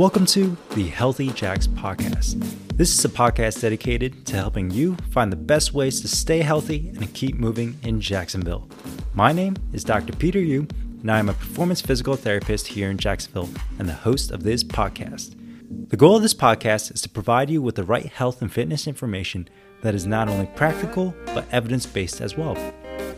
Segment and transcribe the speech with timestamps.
[0.00, 2.42] Welcome to the Healthy Jax podcast.
[2.74, 6.88] This is a podcast dedicated to helping you find the best ways to stay healthy
[6.96, 8.66] and keep moving in Jacksonville.
[9.12, 10.16] My name is Dr.
[10.16, 10.66] Peter Yu,
[11.02, 14.64] and I am a performance physical therapist here in Jacksonville and the host of this
[14.64, 15.36] podcast.
[15.90, 18.86] The goal of this podcast is to provide you with the right health and fitness
[18.86, 19.50] information
[19.82, 22.56] that is not only practical but evidence based as well.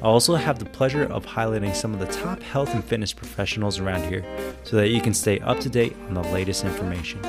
[0.02, 3.78] I also have the pleasure of highlighting some of the top health and fitness professionals
[3.78, 4.24] around here
[4.64, 7.20] so that you can stay up to date on the latest information.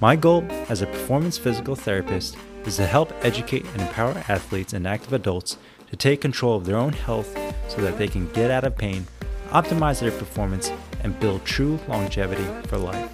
[0.00, 4.86] My goal as a performance physical therapist is to help educate and empower athletes and
[4.86, 5.58] active adults
[5.90, 7.36] to take control of their own health
[7.68, 9.06] so that they can get out of pain,
[9.50, 13.10] optimize their performance, and build true longevity for life.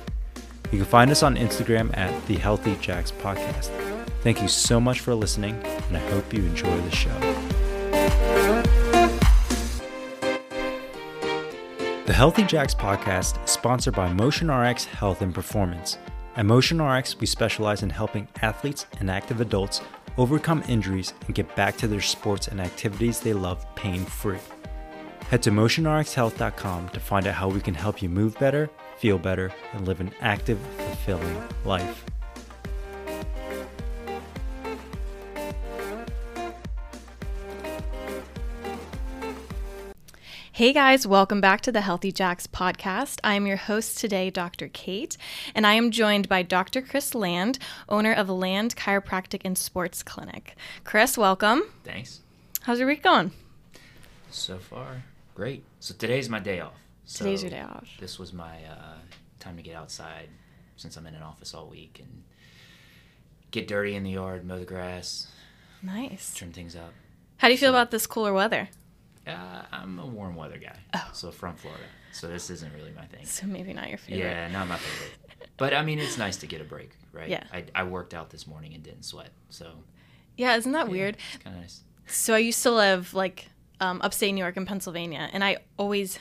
[0.70, 3.70] You can find us on Instagram at the Healthy Jax Podcast.
[4.22, 8.65] Thank you so much for listening, and I hope you enjoy the show.
[12.06, 15.98] The Healthy Jax podcast is sponsored by MotionRx Health and Performance.
[16.36, 19.80] At MotionRx, we specialize in helping athletes and active adults
[20.16, 24.38] overcome injuries and get back to their sports and activities they love pain free.
[25.30, 29.52] Head to motionrxhealth.com to find out how we can help you move better, feel better,
[29.72, 32.04] and live an active, fulfilling life.
[40.56, 43.20] Hey guys, welcome back to the Healthy Jax podcast.
[43.22, 44.68] I am your host today, Dr.
[44.68, 45.18] Kate,
[45.54, 46.80] and I am joined by Dr.
[46.80, 47.58] Chris Land,
[47.90, 50.56] owner of Land Chiropractic and Sports Clinic.
[50.82, 51.60] Chris, welcome.
[51.84, 52.20] Thanks.
[52.62, 53.32] How's your week going?
[54.30, 55.02] So far,
[55.34, 55.62] great.
[55.78, 56.72] So today's my day off.
[57.04, 57.86] So Today's your day off.
[58.00, 58.96] This was my uh,
[59.38, 60.30] time to get outside
[60.76, 62.22] since I'm in an office all week and
[63.50, 65.26] get dirty in the yard, mow the grass,
[65.82, 66.32] Nice.
[66.34, 66.94] trim things up.
[67.36, 68.70] How do you feel about this cooler weather?
[69.26, 70.76] Uh, I'm a warm weather guy.
[70.94, 71.08] Oh.
[71.12, 71.82] So from Florida.
[72.12, 73.24] So this isn't really my thing.
[73.26, 74.24] So maybe not your favorite.
[74.24, 75.18] Yeah, not my favorite.
[75.56, 77.28] But I mean, it's nice to get a break, right?
[77.28, 77.44] Yeah.
[77.52, 79.30] I, I worked out this morning and didn't sweat.
[79.50, 79.72] So
[80.36, 81.16] Yeah, isn't that yeah, weird?
[81.34, 81.80] It's kind of nice.
[82.06, 83.48] So I used to live like
[83.80, 86.18] um, upstate New York and Pennsylvania, and I always,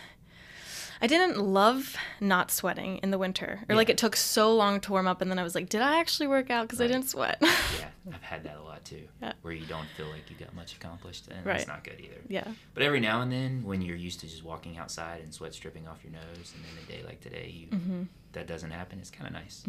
[1.02, 4.92] I didn't love not sweating in the winter, or like it took so long to
[4.92, 7.10] warm up, and then I was like, did I actually work out because I didn't
[7.10, 7.38] sweat?
[7.42, 9.02] Yeah, I've had that a lot too.
[9.22, 9.34] Yeah.
[9.42, 11.58] Where you don't feel like you got much accomplished, and Right.
[11.58, 12.22] that's not good either.
[12.28, 12.48] yeah.
[12.74, 15.88] But every now and then, when you're used to just walking outside and sweat dripping
[15.88, 18.04] off your nose, and then a day like today, you Mm-hmm.
[18.34, 19.64] that doesn't happen, it's kind of nice.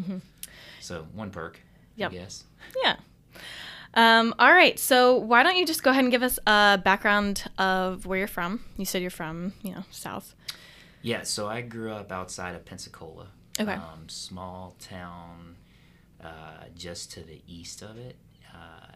[0.81, 1.60] So one perk,
[1.97, 2.10] Yep.
[2.10, 2.44] I guess.
[2.84, 2.97] Yeah.
[3.94, 4.78] Um, all right.
[4.78, 8.28] So why don't you just go ahead and give us a background of where you're
[8.28, 8.60] from?
[8.76, 10.34] You said you're from, you know, South.
[11.06, 11.22] Yeah.
[11.22, 13.28] So I grew up outside of Pensacola.
[13.61, 13.72] Okay.
[13.72, 15.56] Um, small town,
[16.22, 18.17] uh, just to the east of it.
[18.53, 18.93] Uh,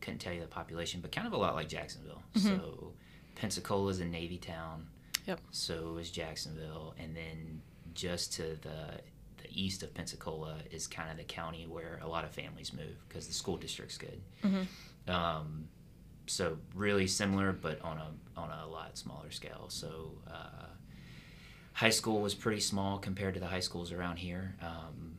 [0.00, 2.20] couldn't tell you the population, but kind of a lot like Jacksonville.
[2.34, 2.92] So
[3.36, 4.88] Pensacola is a Navy town.
[5.26, 5.40] Yep.
[5.52, 7.62] So is Jacksonville, and then
[7.94, 9.00] just to the
[9.38, 12.96] the east of Pensacola is kind of the county where a lot of families move
[13.08, 14.20] because the school district's good.
[15.06, 15.68] Um,
[16.26, 19.66] so really similar, but on a on a lot smaller scale.
[19.68, 20.66] So uh,
[21.72, 24.54] high school was pretty small compared to the high schools around here.
[24.62, 25.16] Um,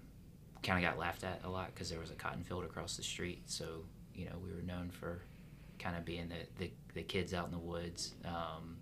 [0.61, 3.03] kind of got laughed at a lot because there was a cotton field across the
[3.03, 3.43] street.
[3.45, 3.83] So
[4.15, 5.21] you know we were known for
[5.79, 8.13] kind of being the, the, the kids out in the woods.
[8.25, 8.77] Um,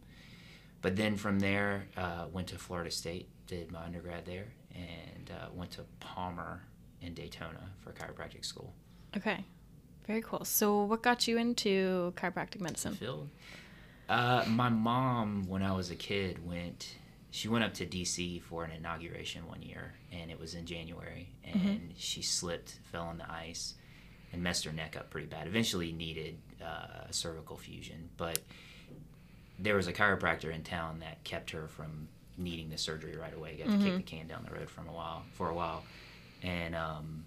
[0.82, 5.48] but then from there, uh, went to Florida State, did my undergrad there, and uh,
[5.53, 6.64] went to Palmer
[7.02, 8.74] in Daytona for chiropractic school.
[9.16, 9.44] Okay.
[10.08, 10.44] Very cool.
[10.46, 12.96] So what got you into chiropractic medicine?
[12.96, 13.30] Field.
[14.09, 16.96] Uh, my mom, when I was a kid, went.
[17.31, 21.30] She went up to DC for an inauguration one year, and it was in January,
[21.46, 23.75] and she slipped, fell on the ice,
[24.34, 25.47] and messed her neck up pretty bad.
[25.47, 28.40] Eventually, needed uh, a cervical fusion, but
[29.58, 33.56] there was a chiropractor in town that kept her from needing the surgery right away.
[33.58, 35.84] Got to kick the can down the road from a while for a while,
[36.44, 37.24] and um,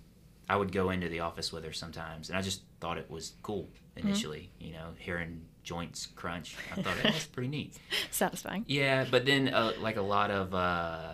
[0.50, 3.32] I would go into the office with her sometimes, and I just thought it was
[3.42, 4.50] cool initially.
[4.58, 7.76] You know, hearing joints crunch, I thought that was pretty neat.
[8.12, 8.64] Satisfying.
[8.68, 11.12] Yeah, but then uh, like a lot of uh,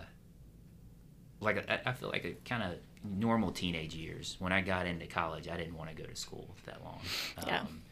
[1.41, 4.37] like I, I feel like a kind of normal teenage years.
[4.39, 7.01] When I got into college, I didn't want to go to school that long.
[7.47, 7.61] Yeah.
[7.61, 7.83] Um,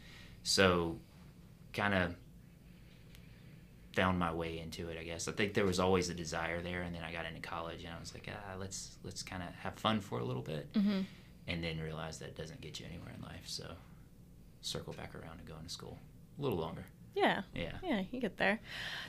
[0.43, 0.99] so,
[1.73, 2.15] kind of
[3.95, 4.97] found my way into it.
[4.99, 7.41] I guess I think there was always a desire there, and then I got into
[7.41, 10.43] college, and I was like, ah, let's let's kind of have fun for a little
[10.43, 11.01] bit, Mm-hmm.
[11.49, 13.43] and then realize that doesn't get you anywhere in life.
[13.47, 13.65] So,
[14.61, 15.99] circle back around and going to school
[16.39, 16.85] a little longer.
[17.15, 17.43] Yeah.
[17.55, 17.73] Yeah.
[17.83, 18.61] Yeah, you get there.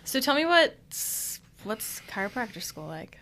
[0.04, 3.20] So tell me what's what's chiropractor school like?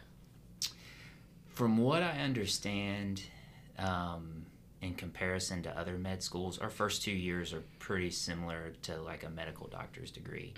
[1.50, 3.24] From what I understand,
[3.80, 4.46] um,
[4.82, 9.24] in comparison to other med schools, our first two years are pretty similar to like
[9.24, 10.54] a medical doctor's degree.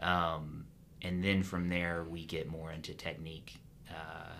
[0.00, 0.64] Um,
[1.02, 3.58] and then from there, we get more into technique.
[3.90, 4.32] Uh,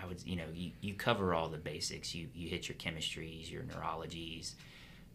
[0.00, 2.14] I would, you know, you, you cover all the basics.
[2.14, 4.54] You you hit your chemistries, your neurologies.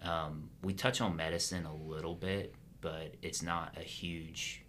[0.03, 4.61] Um, we touch on medicine a little bit, but it's not a huge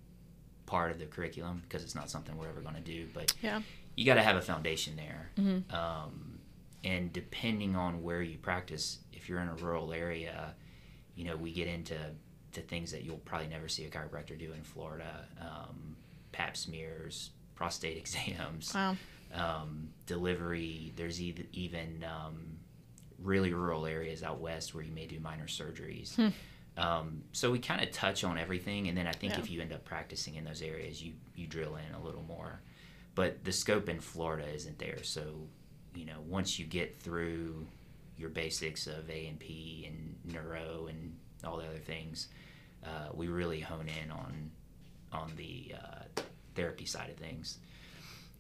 [0.67, 3.07] part of the curriculum because it's not something we're ever going to do.
[3.13, 3.63] But Yeah.
[3.97, 5.31] you got to have a foundation there.
[5.37, 5.73] Mhm.
[5.73, 6.39] Um,
[6.85, 10.55] and depending on where you practice, if you're in a rural area,
[11.15, 11.97] you know, we get into
[12.53, 15.27] to things that you'll probably never see a chiropractor do in Florida.
[15.41, 15.97] Um,
[16.33, 18.97] pap smears, prostate exams, Wow.
[19.35, 20.93] um, delivery.
[20.97, 22.56] There's even, even um,
[23.23, 26.15] really rural areas out west where you may do minor surgeries.
[26.17, 26.29] Hmm.
[26.79, 29.39] Um, so we kind of touch on everything, and then I think Yeah.
[29.41, 32.61] if you end up practicing in those areas, you you drill in a little more.
[33.15, 35.49] But the scope in Florida isn't there, so
[35.95, 37.67] you know once you get through
[38.19, 42.29] your basics of A and P and neuro and all the other things,
[42.85, 44.51] uh, we really hone in on
[45.13, 46.21] on the uh,
[46.55, 47.59] therapy side of things.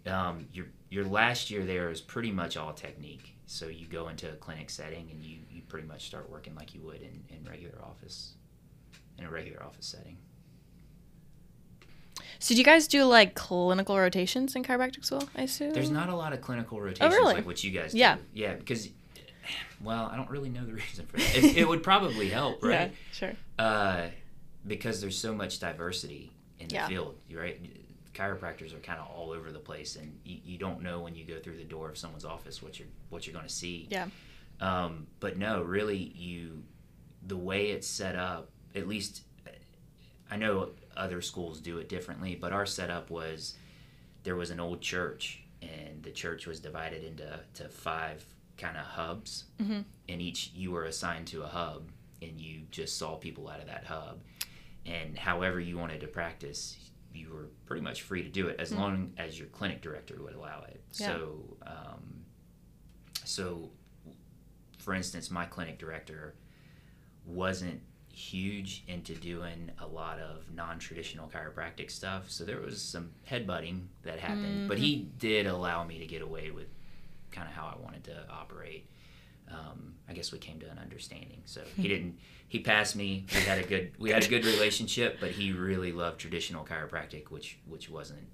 [0.06, 3.34] Um, your your last year there is pretty much all technique.
[3.46, 6.74] So you go into a clinic setting and you, you pretty much start working like
[6.74, 8.34] you would in, in regular office,
[9.18, 10.18] in a regular office setting.
[12.38, 15.28] So do you guys do like clinical rotations in chiropractic school?
[15.36, 17.34] I assume There's not a lot of clinical rotations really?
[17.34, 17.98] like what you guys do.
[17.98, 18.16] Yeah.
[18.34, 18.88] Yeah, because,
[19.80, 21.36] well, I don't really know the reason for that.
[21.36, 22.90] It, it would probably help, right?
[22.90, 23.32] Yeah, sure.
[23.58, 24.06] Uh,
[24.66, 26.88] because there's so much diversity in the Yeah.
[26.88, 27.60] field, right?
[28.16, 31.24] Chiropractors are kind of all over the place, and you, you don't know when you
[31.24, 33.86] go through the door of someone's office what you're what you're going to see.
[33.90, 34.08] Yeah.
[34.60, 36.62] Um, but no, really, you
[37.26, 38.50] the way it's set up.
[38.74, 39.22] At least,
[40.30, 43.54] I know other schools do it differently, but our setup was
[44.24, 48.24] there was an old church, and the church was divided into to five
[48.56, 49.84] kind of hubs, Mhm.
[50.08, 51.90] and each you were assigned to a hub,
[52.22, 54.20] and you just saw people out of that hub,
[54.86, 56.78] and however you wanted to practice.
[57.16, 58.78] You were pretty much free to do it as Mm.
[58.78, 60.80] long as your clinic director would allow it.
[60.94, 61.06] Yeah.
[61.08, 62.24] So, um,
[63.24, 63.70] so
[64.78, 66.34] for instance, my clinic director
[67.24, 67.80] wasn't
[68.12, 74.18] huge into doing a lot of non-traditional chiropractic stuff so there was some headbutting that
[74.18, 76.66] happened but he did allow me to get away with
[77.30, 78.88] kind of how i wanted to operate
[79.50, 83.40] um, i guess we came to an understanding so he didn't he passed me we
[83.40, 87.58] had a good we had a good relationship but he really loved traditional chiropractic which
[87.66, 88.26] which wasn't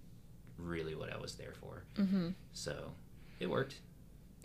[0.58, 2.28] really what i was there for Mm-hmm.
[2.52, 2.92] so
[3.40, 3.76] it worked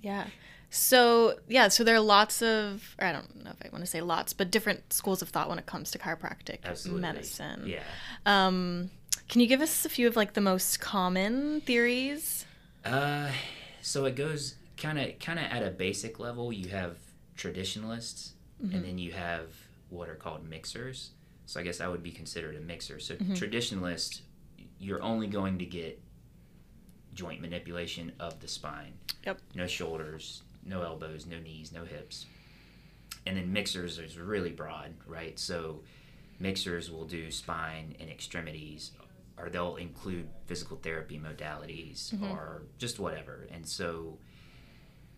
[0.02, 0.26] Yeah.
[0.70, 3.90] So yeah, so there are lots of, or I don't know if I want to
[3.90, 7.64] say lots, but different schools of thought when it comes to chiropractic absolutely medicine.
[7.66, 7.84] yeah
[8.26, 8.90] Um,
[9.30, 12.46] can you give us a few of like the most common theories?
[12.84, 13.32] Uh,
[13.82, 16.54] so it goes kind of kind of at a basic level.
[16.54, 16.98] You have
[17.36, 18.82] traditionalists, and mm-hmm.
[18.82, 19.50] then you have
[19.90, 21.12] what are called mixers.
[21.46, 23.00] So I guess I would be considered a mixer.
[23.00, 23.34] So mm-hmm.
[23.34, 24.22] traditionalist,
[24.80, 26.02] you're only going to get
[27.14, 28.94] joint manipulation of the spine.
[29.26, 29.40] Yep.
[29.56, 32.26] No shoulders, no elbows, no knees, no hips.
[33.26, 35.40] And then mixers is really broad, right?
[35.40, 35.82] So
[36.40, 38.92] mixers will do spine and extremities
[39.38, 42.32] or they'll include physical therapy modalities mm-hmm.
[42.32, 43.48] or just whatever.
[43.52, 44.18] And so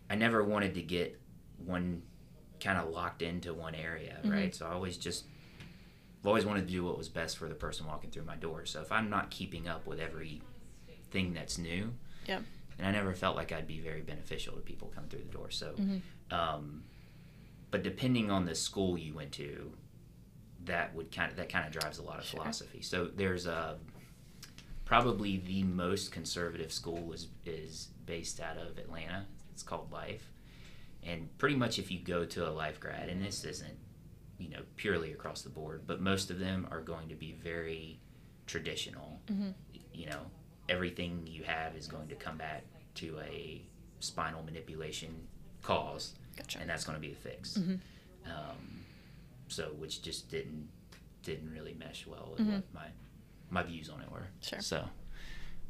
[0.10, 1.20] I never wanted to get
[1.66, 2.02] one
[2.60, 4.54] kind of locked into one area, right?
[4.54, 5.26] So I always just
[6.22, 8.66] I've always wanted to do what was best for the person walking through my door.
[8.66, 11.94] So if I'm not keeping up with everything that's new,
[12.28, 12.44] Yep.
[12.78, 15.50] and I never felt like I'd be very beneficial to people coming through the door.
[15.50, 15.74] So,
[16.32, 16.84] um,
[17.72, 19.72] but depending on the school you went to,
[20.66, 22.42] that would kind of that kind of drives a lot of Sure.
[22.42, 22.82] philosophy.
[22.82, 23.78] So there's a
[24.86, 29.26] probably the most conservative school is is based out of Atlanta.
[29.60, 30.32] It's called Life,
[31.04, 33.78] and pretty much if you go to a Life grad, and this isn't
[34.38, 38.00] you know purely across the board, but most of them are going to be very
[38.48, 39.20] traditional.
[39.30, 39.50] Mm-hmm.
[39.94, 40.22] You know,
[40.70, 42.64] everything you have is going to come back
[42.96, 43.62] to a
[44.00, 45.28] spinal manipulation
[45.62, 46.60] cause, Gotcha.
[46.60, 47.58] and that's going to be the fix.
[47.58, 47.76] Mm-hmm.
[48.26, 48.86] Um,
[49.50, 50.70] so, which just didn't
[51.22, 52.54] didn't really mesh well with mm-hmm.
[52.54, 52.88] what my
[53.50, 54.28] my views on it were.
[54.40, 54.62] Sure.
[54.62, 54.86] So,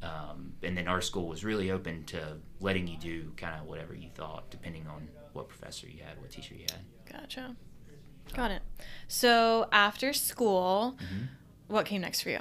[0.01, 3.94] um, and then our school was really open to letting you do kind of whatever
[3.94, 6.82] you thought, depending on what professor you had, what teacher you had.
[7.12, 7.56] Gotcha.
[8.34, 8.62] Got it.
[9.08, 11.25] So after school, Mm-hmm.
[11.68, 12.39] what came next for you?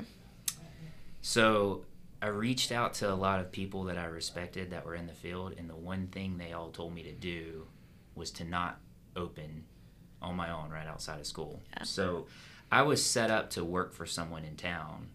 [1.20, 1.84] So
[2.22, 5.12] I reached out to a lot of people that I respected that were in the
[5.14, 7.66] field, and the one thing they all told me to do
[8.14, 8.78] was to not
[9.16, 9.64] open
[10.20, 11.60] on my own right outside of school.
[11.76, 11.84] Yeah.
[11.84, 12.26] So
[12.72, 15.08] I was set up to work for someone in town,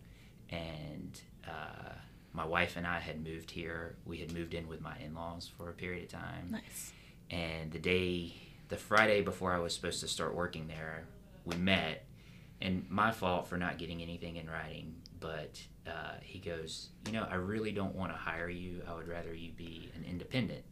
[0.49, 1.93] and uh,
[2.33, 3.95] my wife and I had moved here.
[4.05, 6.91] We had moved in with my in laws for a period of time Nice.
[7.29, 8.33] and the day
[8.69, 11.03] the friday before i was supposed to start working there
[11.45, 12.05] we met
[12.61, 17.25] and my fault for not getting anything in writing but uh, he goes, you know,
[17.29, 18.81] I really don't want to hire you.
[18.85, 20.63] I would rather you be an independent.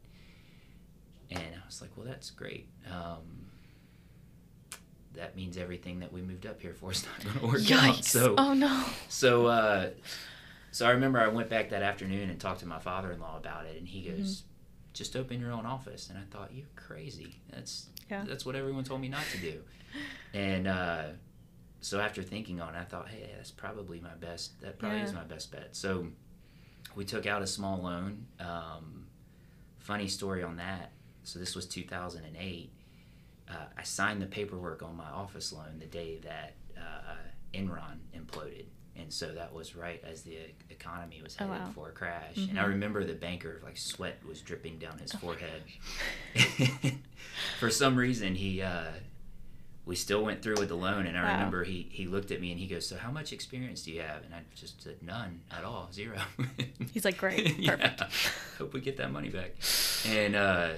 [1.29, 2.67] And I was like, well, that's great.
[2.85, 3.47] Um,
[5.13, 7.97] that means everything that we moved up here for is not going to work Yikes.
[7.97, 8.03] out.
[8.05, 8.83] So, oh no.
[9.09, 9.89] so, uh,
[10.71, 13.77] so I remember I went back that afternoon and talked to my father-in-law about it,
[13.77, 14.93] and he goes, Mm-hmm.
[14.93, 17.41] "Just open your own office." And I thought, "You're crazy.
[17.51, 18.23] That's Yeah.
[18.27, 19.61] that's what everyone told me not to do."
[20.33, 21.03] And uh,
[21.81, 24.61] so after thinking on it, I thought, "Hey, that's probably my best.
[24.61, 25.05] That probably Yeah.
[25.05, 26.07] is my best bet." So
[26.95, 28.27] we took out a small loan.
[28.39, 29.07] Um,
[29.79, 30.91] funny story on that.
[31.23, 32.71] So this was 2008.
[33.49, 37.15] Uh, I signed the paperwork on my office loan the day that uh,
[37.53, 38.65] Enron imploded,
[39.01, 41.69] and so that was right as the e- economy was Oh, wow.
[41.75, 42.37] for a crash.
[42.37, 42.69] And I Mhm.
[42.69, 45.63] remember the banker, like sweat was dripping down his Oh forehead.
[47.59, 48.91] for some reason, he uh,
[49.85, 51.31] we still went through with the loan, and I Wow.
[51.33, 54.01] remember he he looked at me and he goes, "So how much experience do you
[54.01, 56.19] have?" And I just said, "None at all, zero.
[56.93, 57.75] He's like, "Great, yeah.
[57.75, 58.03] perfect."
[58.57, 59.51] Hope we get that money back.
[60.05, 60.69] And uh,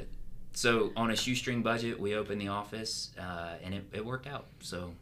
[0.54, 4.46] so on a shoestring budget, we opened the office, uh, and it, it worked out.
[4.62, 4.94] So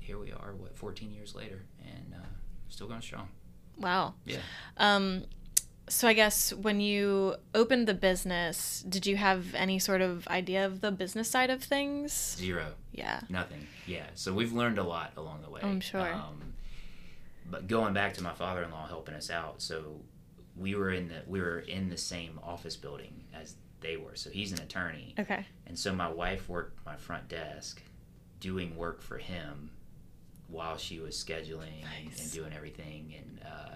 [0.00, 2.26] here we are, what, 14 years later, and uh,
[2.74, 3.28] still going strong.
[3.78, 4.14] Wow.
[4.24, 4.38] Yeah.
[4.76, 5.24] Um,
[5.88, 10.64] so I guess when you opened the business, did you have any sort of idea
[10.64, 12.36] of the business side of things?
[12.38, 12.66] Zero.
[12.92, 13.20] Yeah.
[13.28, 13.66] Nothing.
[13.86, 14.06] Yeah.
[14.14, 15.60] So we've learned a lot along the way.
[15.62, 16.12] I'm sure.
[16.14, 16.54] Um,
[17.50, 20.00] but going back to my father-in-law helping us out, so
[20.56, 24.14] we were in the we were in the same office building as they were.
[24.16, 25.44] So he's an attorney, Okay.
[25.66, 27.82] and so my wife worked my front desk,
[28.40, 29.70] doing work for him,
[30.48, 32.20] while she was scheduling and, Nice.
[32.22, 33.14] and doing everything.
[33.16, 33.74] And uh,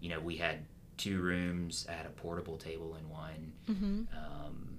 [0.00, 0.64] you know, we had
[0.96, 1.86] two rooms.
[1.88, 4.02] I had a portable table in one Mm-hmm.
[4.16, 4.78] um,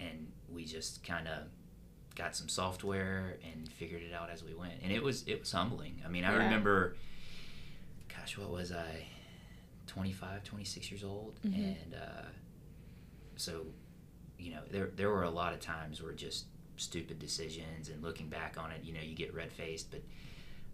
[0.00, 1.44] and we just kind of
[2.14, 5.52] got some software and figured it out as we went and it was it was
[5.52, 6.44] humbling i mean i Yeah.
[6.44, 6.96] remember
[8.08, 9.06] gosh what was i
[9.86, 11.54] 25 26 years old Mhm.
[11.82, 12.22] and uh,
[13.36, 13.66] so
[14.38, 18.28] you know there there were a lot of times where just stupid decisions and looking
[18.28, 20.02] back on it you know you get red faced but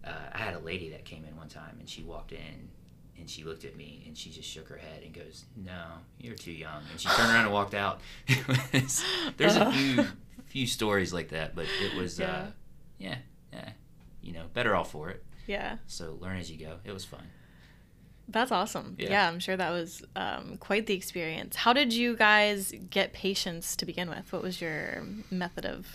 [0.05, 2.69] uh, i had a lady that came in one time and she walked in
[3.17, 5.83] and she looked at me and she just shook her head and goes no
[6.19, 7.99] you're too young and she turned around and walked out
[8.73, 9.03] was-
[9.37, 9.71] there's a Uh.
[9.71, 10.05] few
[10.47, 12.31] few stories like that but it was Yeah.
[12.31, 12.45] uh
[12.99, 13.15] yeah
[13.51, 13.69] yeah
[14.21, 15.77] you know better off for it Yeah.
[15.87, 17.23] so learn as you go it was fun
[18.27, 18.95] That's awesome.
[18.97, 19.09] Yeah.
[19.09, 21.55] Yeah, I'm sure that was um, quite the experience.
[21.57, 24.31] How did you guys get patients to begin with?
[24.31, 25.85] What was your method of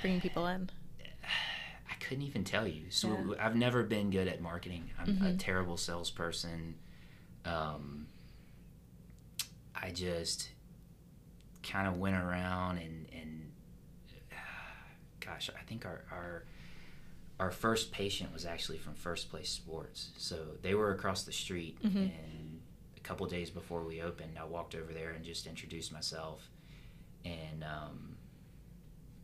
[0.00, 0.70] bringing people in?
[1.90, 2.90] I couldn't even tell you.
[2.90, 3.44] So Yeah.
[3.44, 4.90] I've never been good at marketing.
[4.98, 5.36] I'm a Mhm.
[5.38, 6.76] terrible salesperson.
[7.44, 8.06] Um,
[9.74, 10.48] I just
[11.62, 13.50] kind of went around and and
[15.20, 16.44] gosh, I think our our
[17.40, 20.10] our first patient was actually from First Place Sports.
[20.18, 21.96] So they were across the street, Mhm.
[22.16, 22.60] and
[22.96, 26.48] a couple days before we opened, I walked over there and just introduced myself.
[27.24, 28.16] And um,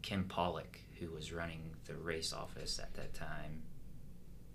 [0.02, 3.62] Kim Pollock, who was running the race office at that time,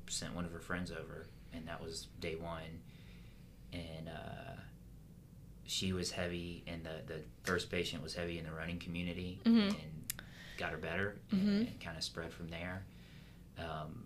[0.07, 2.81] sent one of her friends over, and that was day one.
[3.71, 4.61] And uh,
[5.65, 9.69] she was heavy, and the, the first patient was heavy in the running community, Mhm.
[9.69, 10.13] and
[10.57, 11.39] got her better, Mhm.
[11.39, 12.85] and, and kind of spread from there.
[13.57, 14.03] Um,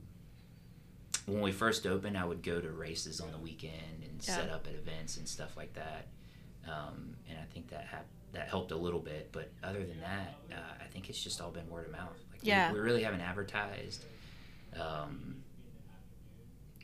[1.26, 4.36] when we first opened, I would go to races on the weekend and Yeah.
[4.36, 6.08] set up at events and stuff like that.
[6.68, 9.32] Um, and I think that that helped a little bit.
[9.32, 12.18] But other than that, uh, I think it's just all been word of mouth.
[12.32, 12.72] Like we- Yeah.
[12.74, 14.06] we, really haven't advertised.
[14.76, 15.44] Um,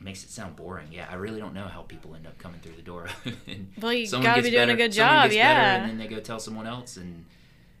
[0.00, 0.88] makes it sound boring.
[0.92, 3.08] Yeah, I really don't know how people end up coming through the door.
[3.46, 5.76] and Well, you gotta be doing a good job, yeah.
[5.76, 7.24] and then they go tell someone else, and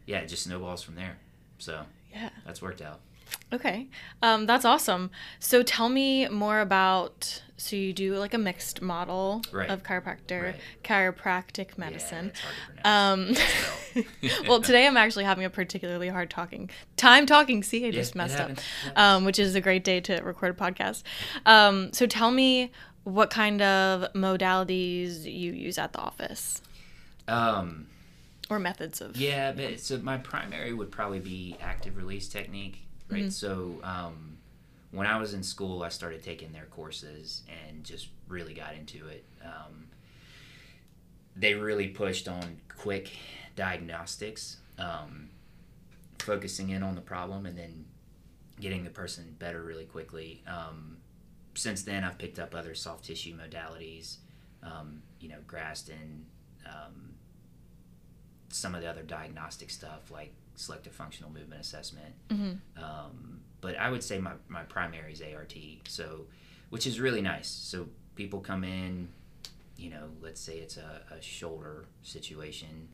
[0.06, 1.18] yeah, it just snowballs from there.
[1.58, 2.30] So Yeah.
[2.44, 3.00] that's worked out.
[3.52, 3.88] Okay.
[4.22, 5.10] Um, that's awesome.
[5.38, 7.42] So tell me more about.
[7.58, 9.70] So you do like a mixed model Right.
[9.70, 10.60] of chiropractor, Right.
[10.84, 12.26] chiropractic medicine.
[12.26, 13.46] Yeah, it's hard to pronounce.
[13.94, 14.04] Um,
[14.48, 17.62] well, today I'm actually having a particularly hard talking time talking.
[17.62, 18.40] See, I Yeah, just messed up.
[18.40, 18.58] happens.
[18.58, 18.98] It happens.
[18.98, 21.02] Um, which is a great day to record a podcast.
[21.46, 22.72] Um, so tell me
[23.04, 26.60] what kind of modalities you use at the office
[27.28, 27.86] Um,
[28.50, 29.16] or methods of.
[29.16, 33.24] yeah, but so my primary would probably be active release technique, right?
[33.24, 33.32] Mhm.
[33.32, 34.38] So um,
[34.90, 39.06] when I was in school, I started taking their courses and just really got into
[39.08, 39.24] it.
[39.44, 39.88] Um,
[41.34, 43.10] they really pushed on quick
[43.56, 45.28] diagnostics, um,
[46.18, 47.84] focusing in on the problem and then
[48.60, 50.42] getting the person better really quickly.
[50.46, 50.96] Um,
[51.54, 54.16] since then, I've picked up other soft tissue modalities,
[54.62, 56.24] um, you know, Graston,
[56.66, 57.14] um,
[58.48, 62.14] some of the other diagnostic stuff like selective functional movement assessment.
[62.28, 62.58] Mhm.
[62.76, 65.54] Um, but I would say my, my primary is ART,
[65.88, 66.26] so
[66.70, 67.48] which is really nice.
[67.48, 69.08] So people come in,
[69.76, 72.88] you know, let's say it's a, a shoulder situation,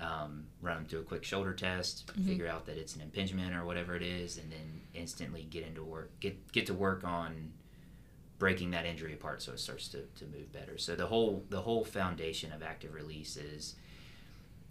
[0.00, 2.26] um, run them through a quick shoulder test, Mm-hmm.
[2.26, 5.82] figure out that it's an impingement or whatever it is, and then instantly get into
[5.84, 7.52] work, get get to work on
[8.38, 10.78] breaking that injury apart so it starts to, to move better.
[10.78, 13.74] So the whole the whole foundation of active release is,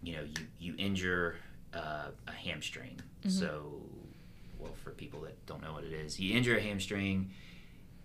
[0.01, 1.35] you know, you you injure
[1.73, 2.99] uh, a hamstring.
[3.27, 3.81] So,
[4.59, 7.31] well, for people that don't know what it is, you injure a hamstring,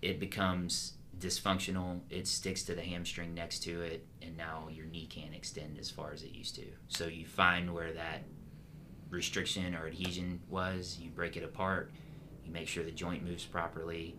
[0.01, 2.01] it becomes dysfunctional.
[2.11, 5.91] It sticks to the hamstring next to it, and now your knee can't extend as
[5.91, 6.67] far as it used to.
[6.89, 8.25] So you find where that
[9.11, 11.93] restriction or adhesion was, you break it apart,
[12.45, 14.17] you make sure the joint moves properly,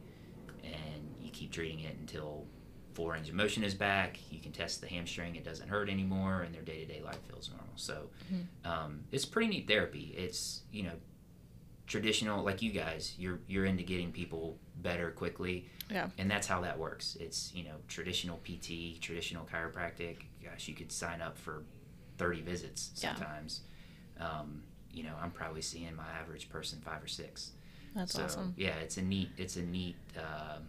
[0.63, 2.45] and you keep treating it until
[2.93, 4.17] full range of motion is back.
[4.29, 7.19] You can test the hamstring; it doesn't hurt anymore, and their day to day life
[7.29, 7.73] feels normal.
[7.75, 8.09] So
[8.65, 10.13] um, it's pretty neat therapy.
[10.17, 10.93] It's you know
[11.87, 13.15] traditional like you guys.
[13.17, 16.09] You're you're into getting people better quickly, Yeah.
[16.17, 17.17] and that's how that works.
[17.19, 20.17] It's you know traditional PT, traditional chiropractic.
[20.43, 21.63] Gosh, you could sign up for
[22.17, 23.15] thirty visits Yeah.
[23.15, 23.61] sometimes.
[24.19, 27.51] Um, you know, I'm probably seeing my average person five or six.
[27.95, 28.53] That's So awesome.
[28.57, 30.63] yeah, it's a neat, it's a neat, um,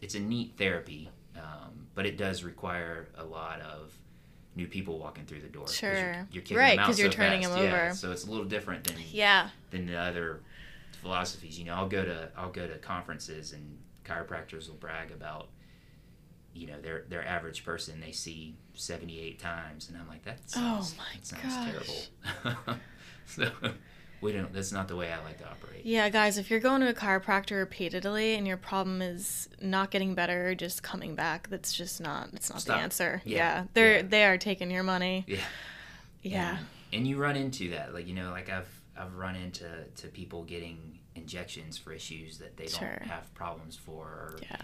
[0.00, 3.92] it's a neat therapy, um, but it does require a lot of
[4.54, 5.68] new people walking through the door.
[5.68, 5.92] Sure.
[5.92, 7.54] you're, you're kicking Right, because you're turning fast.
[7.54, 7.94] them Yeah, over.
[7.94, 9.50] so it's a little different than Yeah.
[9.70, 10.40] than the other
[11.02, 11.58] philosophies.
[11.58, 15.48] You know, I'll go to I'll go to conferences and chiropractors will brag about
[16.54, 20.80] you know their their average person they see 78 times and I'm like that Oh
[20.80, 22.10] sounds, my that sounds gosh.
[22.54, 22.80] terrible.
[23.26, 23.50] so
[24.26, 25.84] we don't that's not the way I like to operate.
[25.84, 30.14] Yeah, guys, if you're going to a chiropractor repeatedly and your problem is not getting
[30.14, 32.76] better, just coming back, that's just not it's not Stop.
[32.78, 33.22] the answer.
[33.24, 33.36] Yeah.
[33.36, 33.64] Yeah.
[33.74, 34.02] They're Yeah.
[34.02, 35.24] they are taking your money.
[35.28, 35.38] Yeah.
[36.22, 36.56] Yeah.
[36.58, 38.68] And, and you run into that, like you know, like I've
[38.98, 44.04] I've run into to people getting injections for issues that they don't have problems for,
[44.04, 44.56] or Yeah.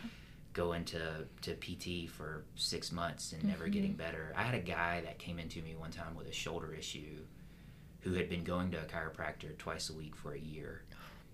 [0.54, 0.98] go into
[1.42, 3.50] to PT for six months and Mm-hmm.
[3.50, 4.32] never getting better.
[4.36, 7.18] I had a guy that came into me one time with a shoulder issue,
[8.02, 10.82] who had been going to a chiropractor twice a week for a year,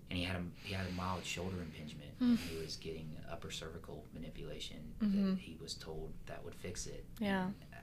[0.09, 2.17] and he had a he had a mild shoulder impingement.
[2.19, 2.29] Mm.
[2.29, 5.31] And he was getting upper cervical manipulation Mhm.
[5.35, 7.05] that he was told that would fix it.
[7.19, 7.45] Yeah.
[7.45, 7.77] And, uh,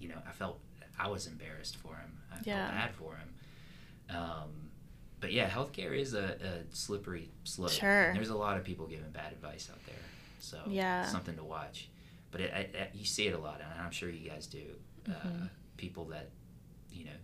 [0.00, 0.60] you know, I felt
[0.98, 2.18] I was embarrassed for him.
[2.32, 2.66] I Yeah.
[2.68, 3.34] felt bad for him.
[4.16, 4.70] Um,
[5.20, 6.36] but yeah, healthcare is a,
[6.70, 7.70] a slippery slope.
[7.70, 8.12] Sure.
[8.14, 9.94] There's a lot of people giving bad advice out there.
[10.40, 11.06] So Yeah.
[11.06, 11.88] something to watch.
[12.30, 14.78] But it, it, it- you see it a lot, and I'm sure you guys do.
[15.08, 15.50] Uh, Mhm.
[15.76, 16.30] people that,
[16.90, 17.16] you know,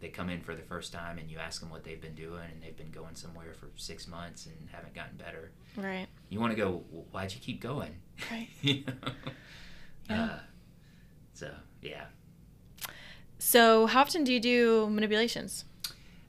[0.00, 2.44] they come in for the first time, and you ask them what they've been doing,
[2.52, 5.52] and they've been going somewhere for six months and haven't gotten better.
[5.76, 6.06] Right.
[6.28, 7.94] You want to go, "Well, why'd you keep going?
[8.30, 8.48] Right.
[8.62, 9.12] you know?
[10.08, 10.24] Yeah.
[10.24, 10.38] Uh,
[11.34, 11.50] so
[11.82, 12.04] yeah.
[13.38, 15.64] So, how often do you do manipulations?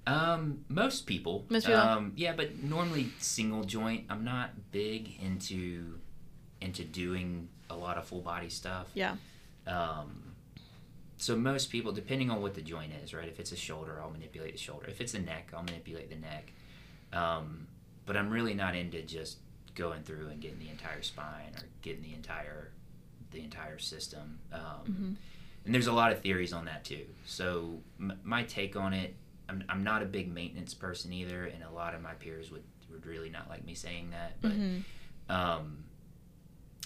[0.08, 1.46] Um, most people.
[1.50, 1.82] Most people.
[1.82, 4.06] Um, yeah, but normally single joint.
[4.10, 6.00] I'm not big into
[6.62, 8.88] into doing a lot of full body stuff.
[8.94, 9.16] Yeah.
[9.68, 10.31] Um,
[11.22, 13.28] so most people, depending on what the joint is, right?
[13.28, 14.88] If it's a shoulder, I'll manipulate the shoulder.
[14.88, 16.52] If it's a neck, I'll manipulate the neck.
[17.14, 17.68] Um,
[18.06, 19.38] but I'm really not into just
[19.76, 22.72] going through and getting the entire spine or getting the entire
[23.32, 24.40] the entire system.
[24.52, 25.16] Um, Mhm.
[25.64, 27.06] And there's a lot of theories on that too.
[27.26, 29.16] So m- my take on it,
[29.48, 32.64] I'm, I'm not a big maintenance person either, and a lot of my peers would
[32.92, 34.42] would really not like me saying that.
[34.42, 34.84] But Mhm.
[35.30, 35.84] um,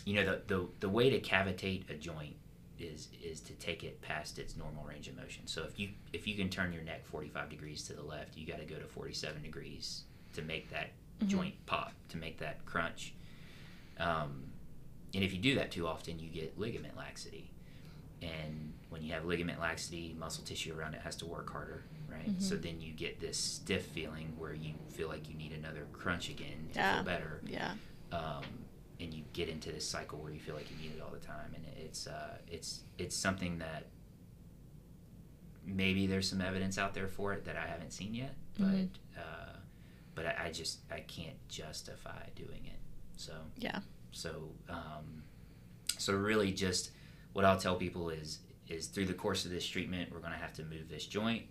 [0.06, 2.36] you know the, the the way to cavitate a joint
[2.80, 5.48] is is to take it past its normal range of motion.
[5.48, 8.46] So if you if you can turn your neck 45 degrees to the left, you
[8.46, 10.90] got to go to 47 degrees to make that
[11.22, 11.28] Mhm.
[11.28, 13.14] joint pop, to make that crunch.
[13.98, 14.44] Um,
[15.14, 17.50] and if you do that too often, you get ligament laxity.
[18.22, 22.28] And when you have ligament laxity, muscle tissue around it has to work harder, right?
[22.28, 22.42] Mhm.
[22.42, 26.30] So then you get this stiff feeling where you feel like you need another crunch
[26.30, 26.96] again to Yeah.
[26.96, 27.76] feel better Yeah.
[28.12, 28.44] um,
[29.00, 31.20] and you get into this cycle where you feel like you need it all the
[31.26, 33.86] time, and it's uh, it's it's something that
[35.66, 38.90] maybe there's some evidence out there for it that I haven't seen yet, but Mhm.
[39.18, 39.58] uh,
[40.14, 42.80] but I, I just I can't justify doing it.
[43.18, 43.82] So Yeah.
[44.12, 45.24] so um,
[45.98, 46.92] so really just
[47.34, 50.40] what I'll tell people is is through the course of this treatment we're going to
[50.40, 51.44] have to move this joint.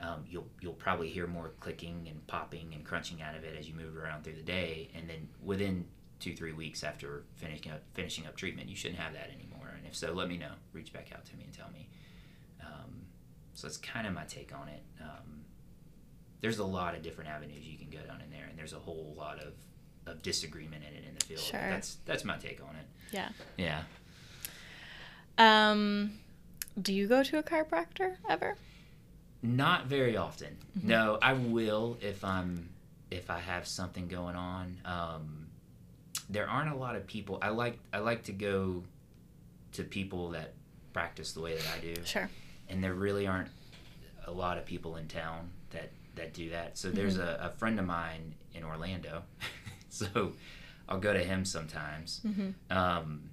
[0.00, 3.68] Um, you'll you'll probably hear more clicking and popping and crunching out of it as
[3.68, 5.86] you move around through the day, and then within
[6.20, 9.68] two three weeks after finishing up finishing up treatment, you shouldn't have that anymore.
[9.76, 10.52] And if so, let me know.
[10.72, 11.88] Reach back out to me and tell me.
[12.60, 13.02] Um,
[13.54, 14.82] so that's kind of my take on it.
[15.00, 15.44] Um,
[16.40, 18.78] there's a lot of different avenues you can go down in there, and there's a
[18.78, 19.54] whole lot of,
[20.06, 21.40] of disagreement in it in the field.
[21.40, 21.60] Sure.
[21.60, 22.86] That's that's my take on it.
[23.12, 23.28] Yeah.
[23.56, 23.82] Yeah.
[25.38, 26.12] Um,
[26.80, 28.56] do you go to a chiropractor ever?
[29.42, 30.56] Not very often.
[30.76, 30.88] Mm-hmm.
[30.88, 32.68] No, I will if I'm
[33.10, 34.78] if I have something going on.
[34.84, 35.47] Um,
[36.28, 37.38] there aren't a lot of people.
[37.42, 38.84] I like I like to go
[39.72, 40.54] to people that
[40.92, 42.28] practice the way that I do, Sure.
[42.68, 43.50] and there really aren't
[44.26, 46.76] a lot of people in town that that do that.
[46.78, 47.42] So there's Mm-hmm.
[47.44, 49.22] a, a friend of mine in Orlando,
[49.88, 50.32] so
[50.88, 52.20] I'll go to him sometimes.
[52.26, 52.76] Mm-hmm.
[52.76, 53.30] Um,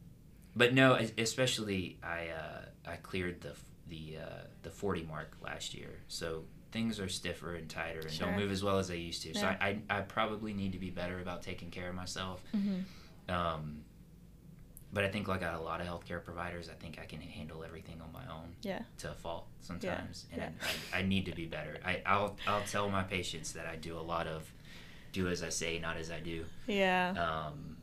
[0.55, 3.53] but no, especially I uh, I cleared the
[3.87, 6.43] the uh, the 40 mark last year, so
[6.75, 8.27] things are stiffer and tighter and Sure.
[8.27, 9.33] don't move as well as they used to.
[9.33, 12.41] So I, I I probably need to be better about taking care of myself.
[12.55, 13.33] Mm-hmm.
[13.33, 13.81] Um,
[14.91, 18.01] but I think like a lot of healthcare providers, I think I can handle everything
[18.01, 18.81] on my own Yeah.
[18.99, 20.49] to a fault sometimes, and yeah.
[20.93, 21.77] I, I, I need to be better.
[21.85, 24.41] I, I'll I'll tell my patients that I do a lot of
[25.13, 26.43] do as I say, not as I do.
[26.67, 27.13] Yeah.
[27.27, 27.77] Um,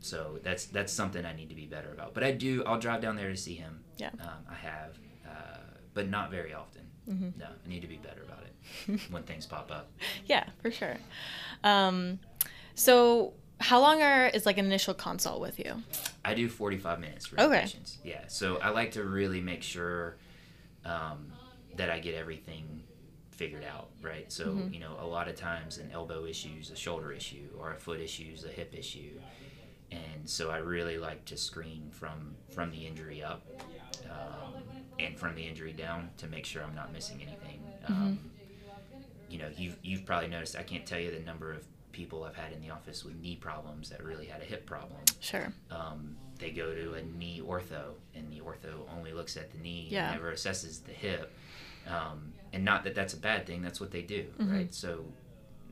[0.00, 2.14] so that's that's something I need to be better about.
[2.14, 2.62] But I do.
[2.66, 3.84] I'll drive down there to see him.
[3.96, 4.10] Yeah.
[4.20, 5.58] Um, I have, uh,
[5.94, 6.82] but not very often.
[7.08, 7.36] Mhm.
[7.38, 9.90] No, I need to be better about it when things pop up.
[10.26, 10.96] Yeah, for sure.
[11.64, 12.18] Um,
[12.74, 15.82] so how long are is like an initial consult with you?
[16.24, 17.60] I do 45 minutes for Okay.
[17.62, 17.98] patients.
[18.04, 18.20] Yeah.
[18.28, 20.16] So I like to really make sure
[20.84, 21.32] um,
[21.76, 22.82] that I get everything
[23.30, 24.30] figured out, right?
[24.32, 24.72] So, Mhm.
[24.74, 28.00] you know, a lot of times an elbow issues, a shoulder issue, or a foot
[28.00, 29.18] issues, a hip issue.
[29.90, 33.42] And so I really like to screen from from the injury up
[34.10, 34.54] um,
[34.98, 37.62] and from the injury down to make sure I'm not missing anything.
[37.86, 38.30] Um,
[39.28, 42.36] you know, you've, you've probably noticed, I can't tell you the number of people I've
[42.36, 45.52] had in the office with knee problems that really had a hip problem Sure.
[45.70, 49.86] um, they go to a knee ortho, and the ortho only looks at the knee
[49.90, 50.10] Yeah.
[50.12, 51.30] and never assesses the hip.
[51.86, 54.52] Um, and not that that's a bad thing; that's what they do, Mhm.
[54.52, 54.74] right?
[54.74, 55.04] So,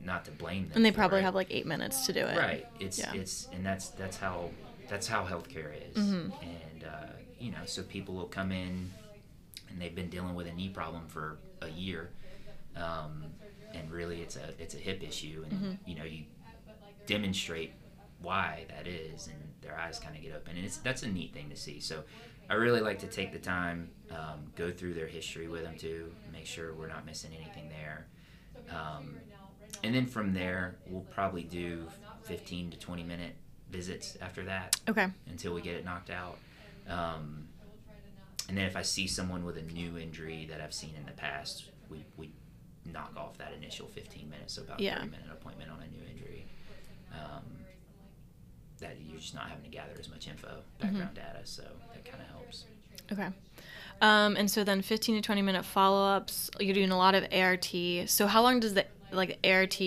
[0.01, 0.77] not to blame them.
[0.77, 1.23] And they probably it.
[1.23, 2.37] have like eight minutes to do it.
[2.37, 2.65] right.
[2.79, 3.13] It's Yeah.
[3.13, 4.49] it's and that's that's how
[4.87, 5.95] that's how healthcare is.
[5.97, 6.31] Mhm.
[6.41, 7.07] And uh,
[7.39, 8.91] you know, so people will come in,
[9.71, 12.11] and they've been dealing with a knee problem for a year,
[12.75, 13.25] um,
[13.73, 15.77] and really it's a it's a hip issue, and Mhm.
[15.85, 16.25] you know you
[17.05, 17.73] demonstrate
[18.19, 21.33] why that is and their eyes kind of get open and it's that's a neat
[21.33, 22.03] thing to see so
[22.49, 26.13] i really like to take the time um, go through their history with them too
[26.31, 28.05] make sure we're not missing anything there
[28.69, 29.19] um,
[29.83, 31.87] and then from there we'll probably do
[32.21, 33.35] 15 to 20 minute
[33.71, 35.07] visits after that Okay.
[35.27, 36.37] until we get it knocked out
[36.87, 37.47] um,
[38.49, 41.11] and then if i see someone with a new injury that i've seen in the
[41.13, 42.31] past we, we
[42.91, 44.95] knock off that initial 15 minutes so about a Yeah.
[44.99, 46.45] 30 minute appointment on a new injury
[47.13, 47.43] um,
[48.79, 50.49] that you're just not having to gather as much info
[50.79, 52.65] background data so that kind of helps
[53.11, 53.27] Okay.
[53.99, 56.49] Um, and so then 15 to 20 minute follow ups.
[56.61, 57.69] You're doing a lot of ART.
[58.05, 59.79] So how long does the like ART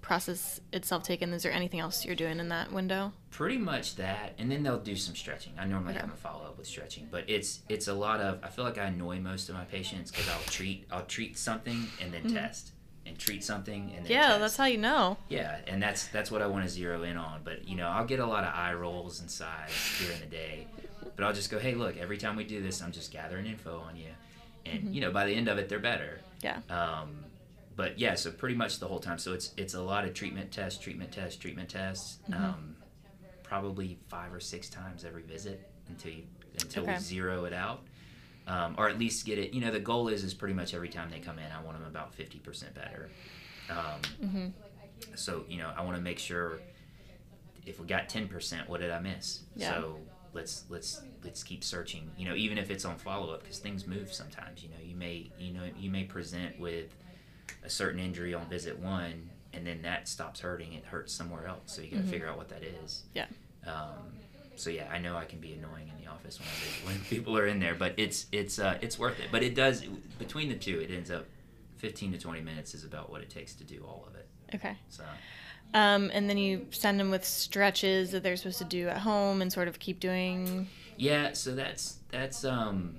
[0.00, 1.32] process itself taken?
[1.32, 3.12] Is there anything else you're doing in that window?
[3.30, 6.00] pretty much that and then they'll do some stretching i normally Okay.
[6.00, 8.86] have a follow-up with stretching but it's it's a lot of i feel like i
[8.86, 12.34] annoy most of my patients because i'll treat i'll treat something and then Mhm.
[12.34, 12.72] test
[13.06, 14.40] and treat something and then Yeah, test.
[14.40, 15.16] that's how you know.
[15.28, 17.40] Yeah, and that's that's what I want to zero in on.
[17.44, 20.66] But you know, I'll get a lot of eye rolls and sighs during the day.
[21.16, 23.78] But I'll just go, hey, look, every time we do this, I'm just gathering info
[23.78, 24.08] on you,
[24.66, 24.94] and Mhm.
[24.94, 26.20] you know, by the end of it, they're better.
[26.42, 26.58] Yeah.
[26.68, 27.24] Um,
[27.76, 29.18] but yeah, so pretty much the whole time.
[29.18, 32.18] So it's it's a lot of treatment tests, treatment tests, treatment tests.
[32.28, 32.36] Mhm.
[32.40, 32.76] Um,
[33.42, 36.22] probably five or six times every visit until you
[36.60, 36.92] until Okay.
[36.94, 37.82] we zero it out.
[38.46, 39.52] Um, or at least get it.
[39.54, 41.78] You know, the goal is is pretty much every time they come in, I want
[41.78, 43.10] them about fifty percent better.
[43.68, 44.46] Um, Mm-hmm.
[45.14, 46.60] so you know, I want to make sure
[47.66, 49.40] if we got ten percent, what did I miss?
[49.54, 49.74] Yeah.
[49.74, 49.98] So
[50.32, 52.10] let's let's let's keep searching.
[52.16, 54.62] You know, even if it's on follow up, because things move sometimes.
[54.62, 56.94] You know, you may you know you may present with
[57.64, 60.72] a certain injury on visit one, and then that stops hurting.
[60.74, 61.62] It hurts somewhere else.
[61.66, 62.10] So you got to Mhm.
[62.10, 63.02] figure out what that is.
[63.14, 63.26] Yeah.
[63.66, 64.12] Um,
[64.56, 67.36] so yeah, I know I can be annoying in the office when I, when people
[67.36, 69.28] are in there, but it's it's uh, it's worth it.
[69.32, 69.84] But it does
[70.18, 71.24] between the two, it ends up
[71.78, 74.28] fifteen to twenty minutes is about what it takes to do all of it.
[74.54, 74.76] Okay.
[74.88, 75.04] So.
[75.72, 79.40] Um, and then you send them with stretches that they're supposed to do at home
[79.40, 80.66] and sort of keep doing.
[80.96, 82.96] Yeah, so that's that's um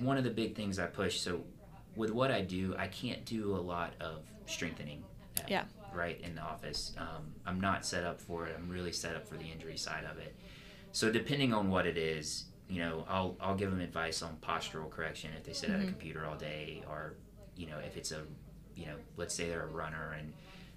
[0.00, 1.20] one of the big things I push.
[1.20, 1.42] So
[1.96, 5.04] with what I do, I can't do a lot of strengthening.
[5.38, 5.64] at- Yeah.
[5.92, 8.54] Right in the office, um, I'm not set up for it.
[8.58, 10.34] I'm really set up for the injury side of it.
[10.92, 14.88] So depending on what it is, you know, I'll I'll give them advice on postural
[14.90, 15.88] correction if they sit at a Mhm.
[15.88, 17.14] computer all day, or
[17.56, 18.24] you know, if it's a,
[18.74, 20.32] you know, let's say they're a runner and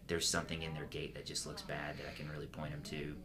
[0.08, 2.84] there's something in their gait that just looks bad that I can really point them
[2.84, 3.16] to.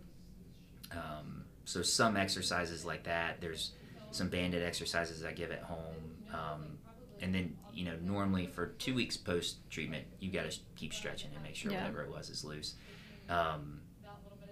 [0.98, 3.40] Um, so some exercises like that.
[3.40, 3.72] There's
[4.10, 6.16] some banded exercises I give at home.
[6.32, 6.78] Um,
[7.22, 11.30] and then you know normally for two weeks post treatment you got to keep stretching
[11.34, 11.78] and make sure Yeah.
[11.80, 12.74] whatever it was is loose.
[13.30, 13.80] Um,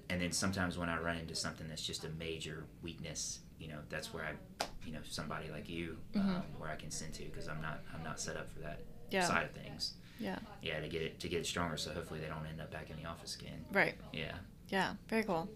[0.08, 3.78] and then sometimes when I run into something that's just a major weakness, you know
[3.90, 6.58] that's where I, you know somebody like you, um, Mhm.
[6.60, 8.80] where I can send to because I'm not I'm not set up for that
[9.10, 9.26] Yeah.
[9.26, 9.94] side of things.
[10.18, 10.38] Yeah.
[10.62, 12.90] Yeah, to get it to get it stronger, so hopefully they don't end up back
[12.90, 13.64] in the office again.
[13.72, 13.94] Right.
[14.12, 14.36] Yeah.
[14.68, 15.48] Yeah, very cool.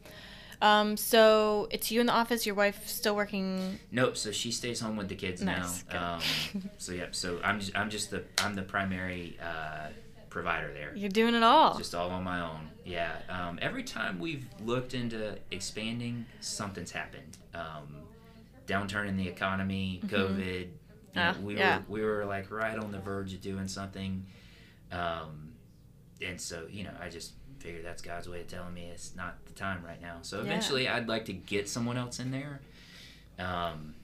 [0.64, 2.46] Um, so it's you in the office.
[2.46, 3.79] Your wife still working.
[3.92, 4.16] Nope.
[4.16, 6.14] So she stays home with the kids Nice, now.
[6.14, 7.07] Um, so yeah.
[7.11, 9.88] So I'm just, I'm just the I'm the primary uh,
[10.31, 10.92] provider there.
[10.96, 11.77] You're doing it all.
[11.77, 12.70] Just all on my own.
[12.85, 13.12] Yeah.
[13.29, 17.37] Um, every time we've looked into expanding, something's happened.
[17.55, 17.96] Um,
[18.66, 20.61] downturn in the economy, COVID.
[21.14, 21.79] You know, Ah, we yeah.
[21.79, 24.24] were we were like right on the verge of doing something,
[24.90, 25.53] um,
[26.20, 29.44] and so you know I just figured that's God's way of telling me it's not
[29.46, 30.18] the time right now.
[30.22, 30.42] So Yeah.
[30.44, 32.61] eventually I'd like to get someone else in there.
[33.38, 33.94] Um,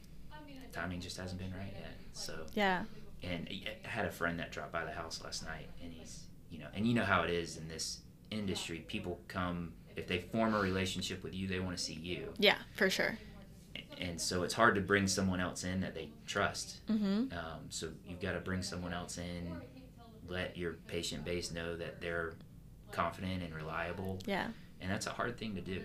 [0.73, 1.95] timing just hasn't been right yet.
[2.13, 2.85] So yeah.
[3.23, 6.25] and I I had a friend that dropped by the house last night, and he's,
[6.51, 8.79] you know, and you know how it is in this industry.
[8.89, 12.57] People come if they form a relationship with you, they want to see you, Yeah,
[12.75, 13.19] for sure.
[13.99, 16.81] and so it's hard to bring someone else in that they trust.
[16.87, 17.37] Mm-hmm.
[17.37, 19.61] Um, so you've got to bring someone else in,
[20.29, 22.35] let your patient base know that they're
[22.93, 24.49] confident and reliable, Yeah.
[24.81, 25.83] and that's a hard thing to do.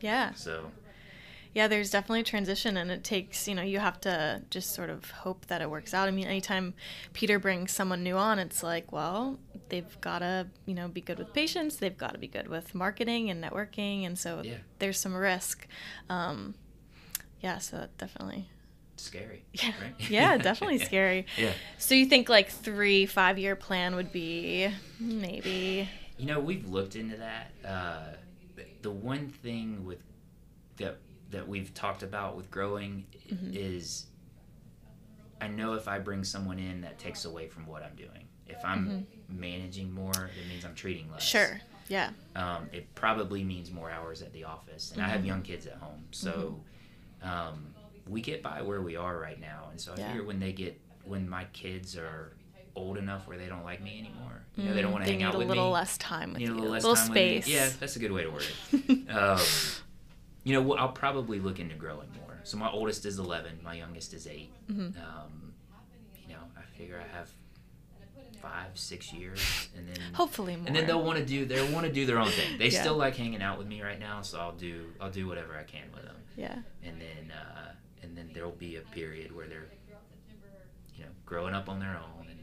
[0.00, 0.32] Yeah.
[0.34, 0.70] So
[1.54, 4.90] Yeah, there's definitely a transition, and it takes, you know, you have to just sort
[4.90, 6.08] of hope that it works out.
[6.08, 6.74] I mean, anytime
[7.12, 9.38] Peter brings someone new on, it's like, well,
[9.68, 12.74] they've got to, you know, be good with patients, they've got to be good with
[12.74, 14.56] marketing and networking, and so Yeah.
[14.80, 15.68] there's some risk.
[16.10, 16.56] Um,
[17.40, 18.48] yeah, so that definitely.
[18.96, 19.44] scary.
[19.52, 20.10] Yeah, Right?
[20.10, 21.24] yeah, definitely scary.
[21.38, 21.52] Yeah.
[21.78, 25.88] So you think like three, five year plan would be maybe?
[26.16, 27.50] You know, we've looked into that.
[27.64, 28.12] Uh,
[28.82, 30.02] the- one thing with
[30.76, 30.98] that
[31.30, 33.54] that we've talked about with growing Mhm.
[33.54, 34.06] is
[35.40, 38.28] I know if I bring someone in that takes away from what I'm doing.
[38.46, 41.22] If I'm managing more, it means I'm treating less.
[41.24, 41.60] Sure.
[41.88, 42.12] Yeah.
[42.36, 45.26] Um, it probably means more hours at the office, and I have Mhm.
[45.26, 46.62] young kids at home, so
[47.22, 47.74] um,
[48.06, 49.68] we get by where we are right now.
[49.70, 50.08] And so I Yeah.
[50.08, 52.36] figure when they get when my kids are
[52.76, 55.12] old enough where they don't like me anymore, you know, they don't want to Mm,
[55.12, 56.54] they hang need out a little less time with need you.
[56.54, 57.46] a little less little space.
[57.46, 59.10] Yeah, that's a good way to word it.
[59.16, 59.38] um,
[60.44, 62.40] you know, I'll probably look into growing more.
[62.44, 64.50] So my oldest is 11, my youngest is 8.
[64.70, 64.96] Mhm.
[64.98, 65.54] Um,
[66.22, 67.30] you know, I figure I have
[68.42, 69.40] five, six years,
[69.76, 70.66] and then Hopefully more.
[70.66, 72.58] and then they'll want to do they want to do their own thing.
[72.58, 72.82] They Yeah.
[72.82, 75.62] still like hanging out with me right now, so I'll do I'll do whatever I
[75.62, 76.16] can with them.
[76.36, 76.58] Yeah.
[76.82, 79.68] And then uh, and then there'll be a period where they're
[80.94, 82.42] you know growing up on their own, and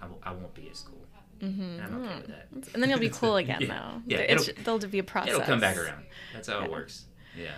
[0.00, 1.04] I, won't- be at school.
[1.40, 1.62] Mm-hmm.
[1.62, 2.48] And I'm okay with that.
[2.74, 3.68] And then you'll be cool again, Yeah.
[3.68, 4.02] though.
[4.06, 5.34] Yeah, It's, it'll- there'll be a process.
[5.34, 6.04] It'll come back around.
[6.32, 6.64] That's how Yeah.
[6.64, 7.04] it works.
[7.36, 7.50] Yeah.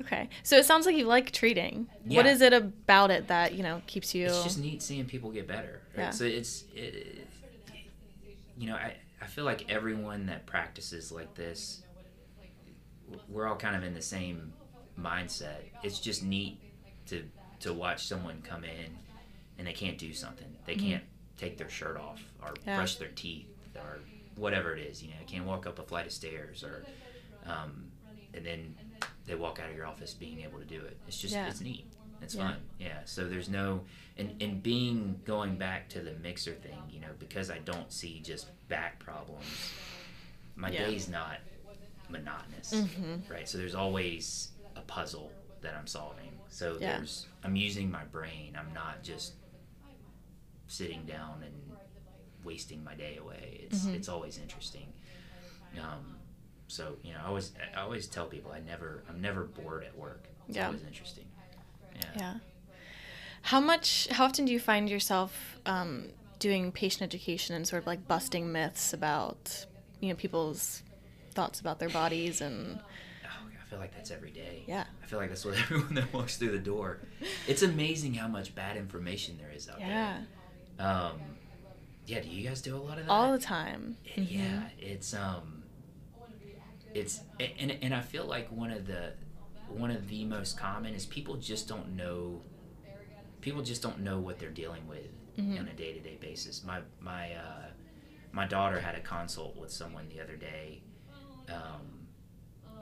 [0.00, 0.28] Okay.
[0.42, 1.88] So it sounds like you like treating.
[2.04, 2.32] What Yeah.
[2.32, 5.46] is it about it that, you know, keeps you It's just neat seeing people get
[5.48, 5.82] better.
[5.96, 6.04] Right?
[6.04, 6.10] Yeah.
[6.10, 7.26] So it's, it,
[8.56, 11.82] you know, I, I feel like everyone that practices like this,
[13.28, 14.52] we're all kind of in the same
[14.98, 15.56] mindset.
[15.82, 16.60] It's just neat
[17.06, 17.24] to
[17.60, 18.96] to watch someone come in
[19.58, 20.46] and they can't do something.
[20.64, 20.80] They Mhm.
[20.80, 21.04] can't
[21.38, 22.76] take their shirt off or Yeah.
[22.76, 23.46] brush their teeth
[23.76, 24.00] or
[24.36, 25.02] whatever it is.
[25.02, 26.84] You know, can't walk up a flight of stairs or,
[27.46, 27.90] um,
[28.34, 28.76] and then
[29.24, 30.98] they walk out of your office being able to do it.
[31.06, 31.48] It's just Yeah.
[31.48, 31.86] it's neat.
[32.20, 32.48] It's Yeah.
[32.50, 32.60] fun.
[32.78, 33.04] Yeah.
[33.04, 37.50] So there's no and and being going back to the mixer thing, you know, because
[37.50, 39.46] I don't see just back problems.
[40.56, 40.86] My Yeah.
[40.86, 41.38] day's not
[42.08, 43.28] monotonous, Mhm.
[43.30, 43.48] right?
[43.48, 46.36] So there's always a puzzle that I'm solving.
[46.48, 48.56] So there's I'm using my brain.
[48.56, 49.34] I'm not just
[50.68, 51.54] sitting down and
[52.44, 53.62] wasting my day away.
[53.64, 53.94] It's Mhm.
[53.94, 54.92] it's always interesting.
[55.80, 56.16] Um,
[56.68, 59.96] so you know, I always I always tell people I never I'm never bored at
[59.96, 60.28] work.
[60.46, 60.66] It's Yeah.
[60.66, 61.26] always interesting.
[61.96, 62.02] Yeah.
[62.16, 62.34] Yeah.
[63.42, 67.86] How much, how often do you find yourself um, doing patient education and sort of
[67.86, 69.64] like busting myths about,
[70.00, 70.82] you know, people's
[71.32, 72.78] thoughts about their bodies and,
[73.24, 74.64] Oh, I feel like that's every day.
[74.66, 74.84] yeah.
[75.02, 76.98] I feel like that's what everyone that walks through the door.
[77.46, 79.86] It's amazing how much bad information there is out there.
[79.88, 80.14] Yeah.
[80.18, 80.26] there.
[80.78, 81.20] Um,
[82.06, 82.20] yeah.
[82.20, 83.12] Do you guys do a lot of that?
[83.12, 83.96] All the time.
[84.16, 84.26] Mhm.
[84.30, 85.64] Yeah, it's um,
[86.94, 89.12] it's and and I feel like one of the
[89.68, 92.42] one of the most common is people just don't know.
[93.40, 95.60] People just don't know what they're dealing with Mhm.
[95.60, 96.64] on a day to day basis.
[96.64, 97.66] My my uh,
[98.32, 100.82] my daughter had a consult with someone the other day,
[101.48, 102.08] um,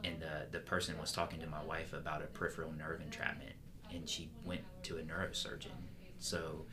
[0.05, 3.57] and the the person was talking to my wife about a peripheral nerve entrapment,
[3.93, 5.89] and she went to a neurosurgeon.
[6.19, 6.65] So,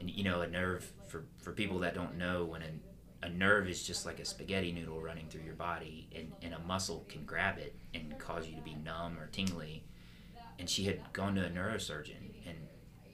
[0.00, 3.66] and you know, a nerve for for people that don't know, when a a nerve
[3.68, 7.24] is just like a spaghetti noodle running through your body, and, and a muscle can
[7.24, 9.82] grab it and cause you to be numb or tingly.
[10.58, 12.56] And she had gone to a neurosurgeon, and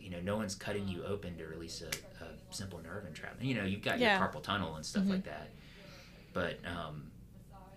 [0.00, 3.46] you know, no one's cutting you open to release a, a simple nerve entrapment.
[3.48, 4.18] You know, you've got Yeah.
[4.18, 5.10] your carpal tunnel and stuff Mhm.
[5.10, 5.50] like that.
[6.32, 7.10] But um,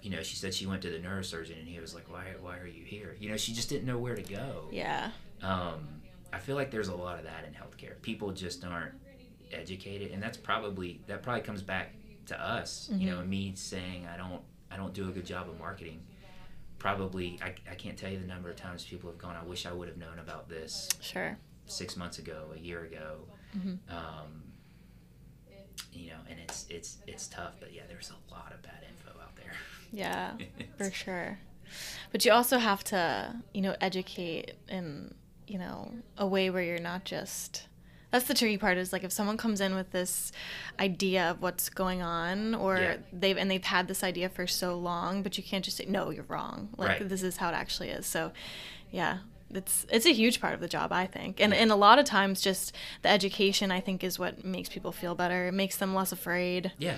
[0.01, 2.57] you know, she said she went to the neurosurgeon, and he was like, "Why, why
[2.57, 4.69] are you here?" You know, she just didn't know where to go.
[4.71, 5.11] Yeah.
[5.41, 6.01] Um,
[6.33, 8.01] I feel like there's a lot of that in healthcare.
[8.01, 8.93] People just aren't
[9.51, 11.93] educated, and that's probably that probably comes back
[12.27, 12.89] to us.
[12.93, 16.01] You know, me saying I don't I don't do a good job of marketing.
[16.79, 19.35] probably I, I can't tell you the number of times people have gone.
[19.35, 21.37] I wish I would have known about this Sure.
[21.67, 23.19] six months ago, a year ago.
[23.57, 23.79] Mhm.
[23.89, 24.43] Um,
[25.93, 29.19] you know, and it's it's it's tough, but yeah, there's a lot of bad info
[29.21, 29.51] out there.
[29.91, 30.33] Yeah,
[30.77, 31.39] for sure.
[32.11, 35.13] But you also have to, you know, educate in,
[35.47, 37.67] you know, a way where you're not just.
[38.11, 40.31] That's the tricky part is like if someone comes in with this
[40.79, 42.97] idea of what's going on, or Yeah.
[43.11, 46.11] they've and they've had this idea for so long, but you can't just say no,
[46.11, 46.69] you're wrong.
[46.77, 47.09] Like Right.
[47.09, 48.05] this is how it actually is.
[48.05, 48.31] So,
[48.91, 49.17] yeah,
[49.49, 52.05] it's it's a huge part of the job, I think, and and a lot of
[52.05, 55.47] times just the education I think is what makes people feel better.
[55.47, 56.71] It makes them less afraid.
[56.77, 56.97] Yeah,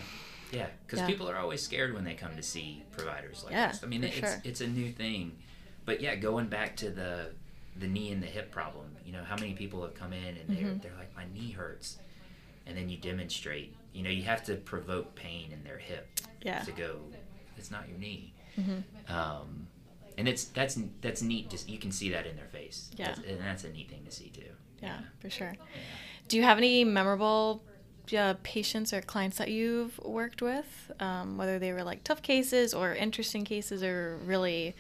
[0.52, 1.08] yeah, because Yeah.
[1.08, 3.84] people are always scared when they come to see providers like Yeah, this.
[3.84, 4.42] I mean, it's sure.
[4.44, 5.38] it's a new thing,
[5.86, 7.32] but yeah, going back to the
[7.80, 8.96] the knee and the hip problem.
[9.06, 10.82] You know, how many people have come in and they're Mhm.
[10.82, 11.98] they're like, my knee hurts,
[12.66, 13.76] and then you demonstrate.
[13.94, 16.08] You know, you have to provoke pain in their hip
[16.42, 16.60] Yeah.
[16.64, 17.00] to go.
[17.58, 18.34] It's not your knee.
[18.56, 19.68] hmm Um,
[20.18, 21.50] and it's that's that's neat.
[21.50, 22.90] Just you can see that in their face.
[22.96, 23.08] Yeah.
[23.08, 24.52] That's, and that's a neat thing to see too.
[24.82, 25.56] Yeah, for sure.
[26.28, 27.64] Do you have any memorable
[28.16, 32.74] uh, patients or clients that you've worked with, um, whether they were like tough cases
[32.74, 34.76] or interesting cases or really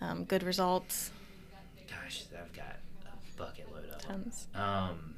[0.00, 1.10] um, good results?
[1.88, 2.29] Gosh, I've got a
[4.12, 4.32] bucket load of them.
[4.32, 4.46] Tons.
[4.54, 5.14] Um,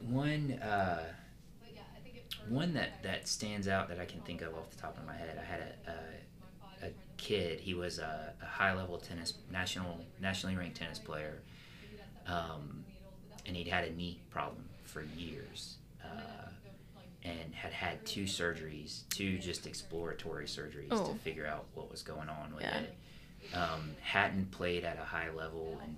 [0.00, 1.02] one uh,
[2.48, 5.14] one that, that stands out that I can think of off the top of my
[5.16, 5.38] head.
[5.40, 5.90] I had a
[6.84, 7.60] a, a kid.
[7.60, 11.42] He was a, a high level tennis national nationally ranked tennis player,
[12.26, 12.84] um,
[13.46, 15.76] and he'd had a knee problem for years.
[16.04, 16.48] Uh,
[17.24, 21.12] and had had two surgeries, two just exploratory surgeries Oh.
[21.12, 22.78] to figure out what was going on with Yeah.
[22.82, 22.94] it.
[23.54, 25.96] Um, hadn't played at a high level in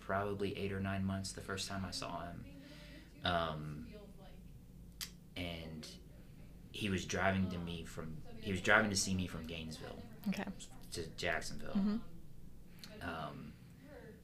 [0.00, 2.44] probably eight or nine months the first time I saw him.
[3.24, 3.86] Um,
[5.36, 5.86] and
[6.72, 10.44] he was driving to me from he was driving to see me from Gainesville Okay.
[10.92, 11.72] to Jacksonville.
[11.74, 11.96] hmm
[13.02, 13.52] Um,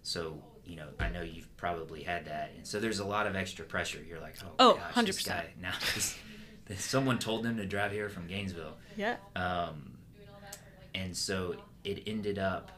[0.03, 3.35] so you know, I know you've probably had that, and so there's a lot of
[3.35, 4.01] extra pressure.
[4.07, 5.27] You're like, oh, Oh, gosh, this 100%.
[5.27, 5.73] guy now.
[5.95, 6.15] This,
[6.67, 8.77] this, someone told them to drive here from Gainesville.
[8.95, 9.17] Yeah.
[9.35, 9.97] Um,
[10.95, 12.71] and so it ended up,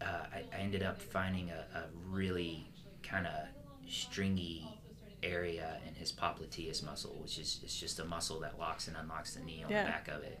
[0.00, 2.66] uh, I, I ended up finding a, a really
[3.02, 3.32] kind of
[3.88, 4.68] stringy
[5.22, 9.34] area in his popliteus muscle, which is it's just a muscle that locks and unlocks
[9.34, 9.84] the knee on Yeah.
[9.84, 10.38] the back of it.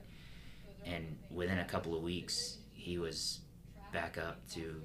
[0.84, 3.40] And within a couple of weeks, he was
[3.92, 4.80] back up to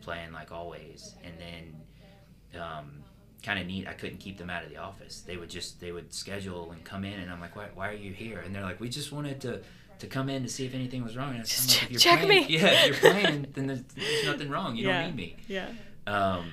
[0.00, 1.14] playing like always.
[1.24, 3.02] And then, um,
[3.42, 3.86] kind of neat.
[3.86, 5.20] I couldn't keep them out of the office.
[5.20, 7.94] They would just they would schedule and come in, and I'm like, why, why are
[7.94, 8.40] you here?
[8.40, 9.60] And they're like, we just wanted to
[9.98, 11.30] to come in to see if anything was wrong.
[11.30, 12.58] And I'm Just like, check- if you're check playing, me.
[12.58, 14.76] Yeah, if you're playing, then there's, there's nothing wrong.
[14.76, 15.02] You yeah.
[15.02, 15.36] don't need me.
[15.48, 15.68] Yeah.
[16.06, 16.50] Um,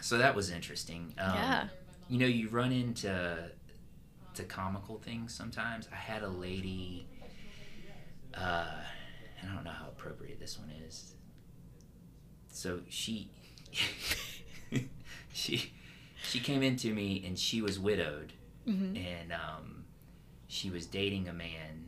[0.00, 1.14] so that was interesting.
[1.18, 1.68] Um, yeah.
[2.08, 3.50] You know, you run into
[4.34, 5.88] to comical things sometimes.
[5.92, 7.06] I had a lady.
[8.34, 8.66] Uh,
[9.42, 11.14] I don't know how appropriate this one is.
[12.50, 13.30] So she,
[15.32, 15.72] she,
[16.22, 18.32] she came into me and she was widowed
[18.64, 19.84] hmm and um,
[20.46, 21.87] she was dating a man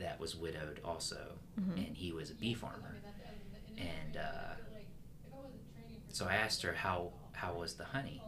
[0.00, 1.86] that was widowed also, Mhm.
[1.86, 2.96] and he was a bee farmer.
[3.78, 4.54] And uh,
[6.08, 8.22] so I asked her how how was the honey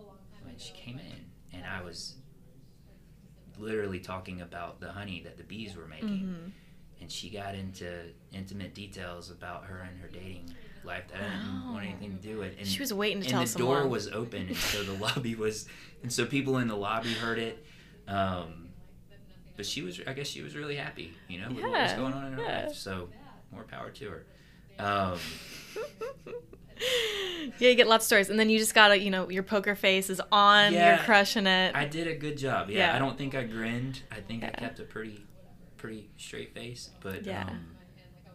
[0.45, 2.17] when she came in, and I was
[3.59, 6.49] literally talking about the honey that the bees were making, hmm
[7.01, 10.55] and she got into intimate details about her and her dating
[10.85, 12.57] life that I didn't want anything to do with.
[12.57, 13.75] And She was waiting to and tell the someone.
[13.81, 15.67] door was open and so the lobby was
[16.05, 17.67] and so people in the lobby heard it
[18.07, 18.69] um,
[19.63, 22.13] but she was i guess she was really happy you know with what was going
[22.13, 22.67] on in her yeah.
[22.67, 23.09] life so
[23.53, 24.25] more power to her
[24.79, 25.19] um,
[27.59, 29.75] yeah, you get lots of stories, and then you just gotta, you know, your poker
[29.77, 30.73] face is on.
[30.73, 31.77] Yeah, you're crushing it.
[31.77, 32.97] i did a good job yeah, Yeah.
[32.97, 35.25] i don't think i grinned i think i kept a pretty
[35.77, 37.43] pretty straight face but Yeah.
[37.49, 37.77] um,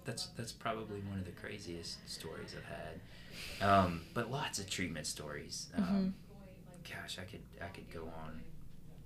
[0.06, 5.08] that's that's probably one of the craziest stories i've had um, but lots of treatment
[5.08, 6.94] stories um, Mhm.
[6.96, 8.42] gosh, I could I could go on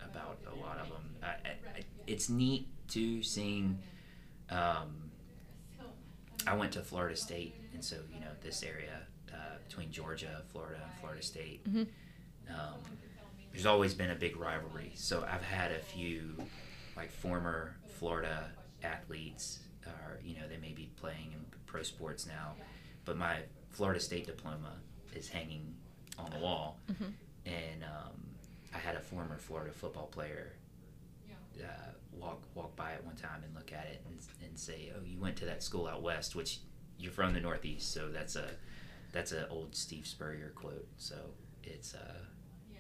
[0.04, 1.16] about a lot of them.
[1.24, 3.80] I, I, I, it's neat too seeing.
[4.49, 5.12] Um,
[6.47, 10.80] I went to Florida State, and so you know this area uh, between Georgia, Florida,
[10.84, 11.64] and Florida State.
[11.72, 11.88] Mhm.
[12.49, 12.80] Um,
[13.52, 14.91] there's always been a big rivalry.
[14.95, 16.36] So I've had a few
[16.95, 18.49] like former Florida
[18.84, 22.56] athletes, or you know they may be playing in pro sports now,
[23.06, 23.38] but my
[23.70, 24.74] Florida State diploma
[25.16, 25.76] is hanging
[26.18, 27.14] on the wall Mhm.
[27.45, 28.22] and um,
[28.74, 30.54] I had a former Florida football player
[31.60, 35.04] uh, walk walk by it one time and look at it and, and say, "Oh,
[35.04, 36.60] you went to that school out west, which
[36.97, 38.49] you're from the Northeast, so that's a
[39.12, 41.16] that's an old Steve Spurrier quote." So
[41.64, 42.20] it's uh,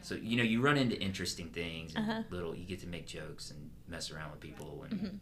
[0.01, 2.23] so you know you run into interesting things and Uh-huh.
[2.29, 5.19] little you get to make jokes and mess around with people and Mhm.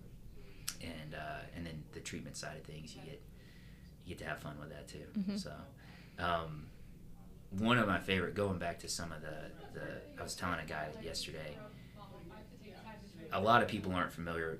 [0.82, 3.22] and uh, and then the treatment side of things, you get
[4.06, 5.06] you get to have fun with that too.
[5.18, 5.36] Mm-hmm.
[5.38, 5.52] So,
[6.18, 6.68] um,
[7.52, 10.66] one of my favorite, going back to some of the the, I was telling a
[10.66, 11.58] guy yesterday.
[13.32, 14.58] A lot of people aren't familiar.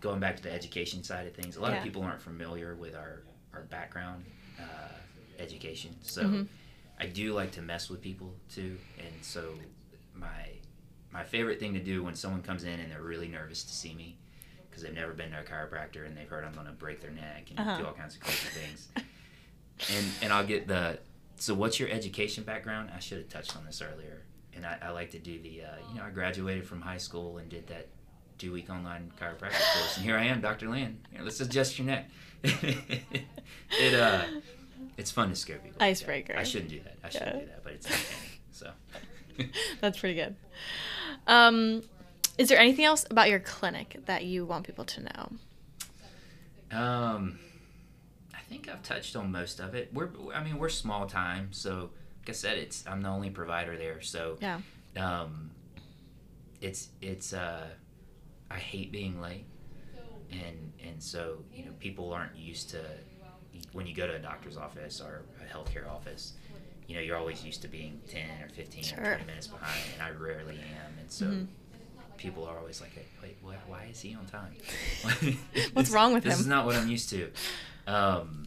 [0.00, 1.78] Going back to the education side of things, a lot Yeah.
[1.78, 3.22] of people aren't familiar with our
[3.54, 4.24] our background
[4.58, 4.62] uh,
[5.38, 5.94] education.
[6.02, 6.48] So, Mhm.
[6.98, 9.58] I do like to mess with people too, and so
[10.14, 10.48] my
[11.10, 13.94] my favorite thing to do when someone comes in and they're really nervous to see
[13.94, 14.16] me
[14.70, 17.10] because they've never been to a chiropractor and they've heard I'm going to break their
[17.10, 17.76] neck and Uh-huh.
[17.76, 18.88] do all kinds of crazy things.
[19.90, 20.98] And and I'll get the
[21.36, 22.90] so what's your education background?
[22.94, 24.22] I should have touched on this earlier.
[24.54, 27.38] And I, I like to do the uh, you know I graduated from high school
[27.38, 27.88] and did that
[28.38, 30.68] two week online chiropractic course and here I am, Dr.
[30.68, 31.06] Land.
[31.12, 32.10] You know, let's adjust your neck.
[32.42, 34.24] it uh
[34.98, 35.78] it's fun to scare people.
[35.80, 35.90] like.
[35.90, 36.34] Icebreaker.
[36.36, 36.96] I shouldn't do that.
[37.04, 37.40] I shouldn't Yeah.
[37.40, 38.40] do that, but it's entertaining.
[38.50, 38.70] So
[39.80, 40.36] That's pretty good.
[41.26, 41.82] Um,
[42.38, 45.32] is there anything else about your clinic that you want people to know?
[46.78, 47.38] Um,
[48.34, 49.90] I think I've touched on most of it.
[49.92, 51.90] We're, I mean, we're small time, so
[52.22, 54.60] like I said, it's I'm the only provider there, so Yeah.
[54.96, 55.50] um,
[56.60, 57.66] it's it's uh,
[58.50, 59.46] I hate being late,
[60.30, 62.80] and and so you know people aren't used to
[63.72, 66.34] when you go to a doctor's office or a healthcare office.
[66.88, 68.98] You know, you're always used to being 10 or 15 Sure.
[68.98, 70.98] or 20 minutes behind, and I rarely am.
[71.00, 71.46] And so Mhm.
[72.18, 72.90] people are always like,
[73.22, 74.54] wait, why, why is he on time?
[75.72, 76.38] What's This- wrong with this him?
[76.38, 77.30] This is not what I'm used to.
[77.86, 78.41] Um,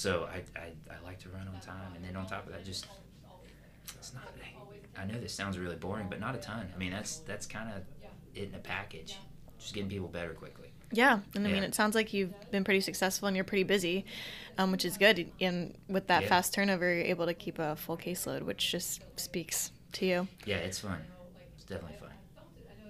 [0.00, 2.64] so I, I, I like to run on time, and then on top of that,
[2.64, 2.86] just
[3.98, 4.22] it's not.
[4.98, 6.66] I know this sounds really boring, but not a ton.
[6.74, 7.82] I mean, that's that's kind of
[8.34, 9.18] it in a package.
[9.58, 10.68] Just getting people better quickly.
[10.90, 14.06] Yeah, and I mean, it sounds like you've been pretty successful and you're pretty busy,
[14.56, 15.30] um, which is good.
[15.38, 16.28] And with that Yeah.
[16.30, 20.28] fast turnover, you're able to keep a full caseload, which just speaks to you.
[20.46, 21.04] Yeah, it's fun.
[21.56, 22.10] It's definitely fun.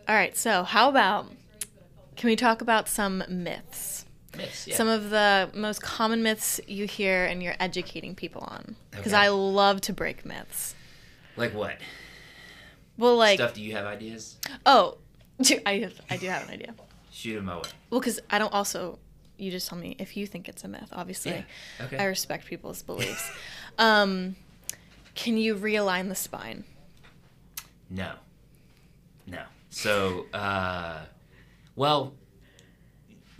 [0.08, 1.26] All right, so how about
[2.16, 3.99] can we talk about some myths?
[4.40, 4.76] Myths, yeah.
[4.76, 8.76] Some of the most common myths you hear and you're educating people on.
[8.90, 9.22] Because Okay.
[9.24, 10.74] I love to break myths.
[11.36, 11.76] like what
[12.98, 13.54] Well, like, stuff?
[13.54, 14.36] Do you have ideas?
[14.66, 14.98] oh,
[15.66, 16.74] I, have, I do have an idea.
[17.12, 17.62] Shoot them away.
[17.90, 18.98] Well, because I don't also,
[19.38, 21.32] you just tell me if you think it's a myth, obviously.
[21.78, 21.86] Yeah.
[21.86, 21.98] Okay.
[21.98, 23.30] I respect people's beliefs.
[23.78, 24.36] um,
[25.14, 26.64] can you realign the spine?
[27.88, 28.12] No.
[29.26, 29.42] No.
[29.70, 31.00] So, uh,
[31.76, 32.12] well,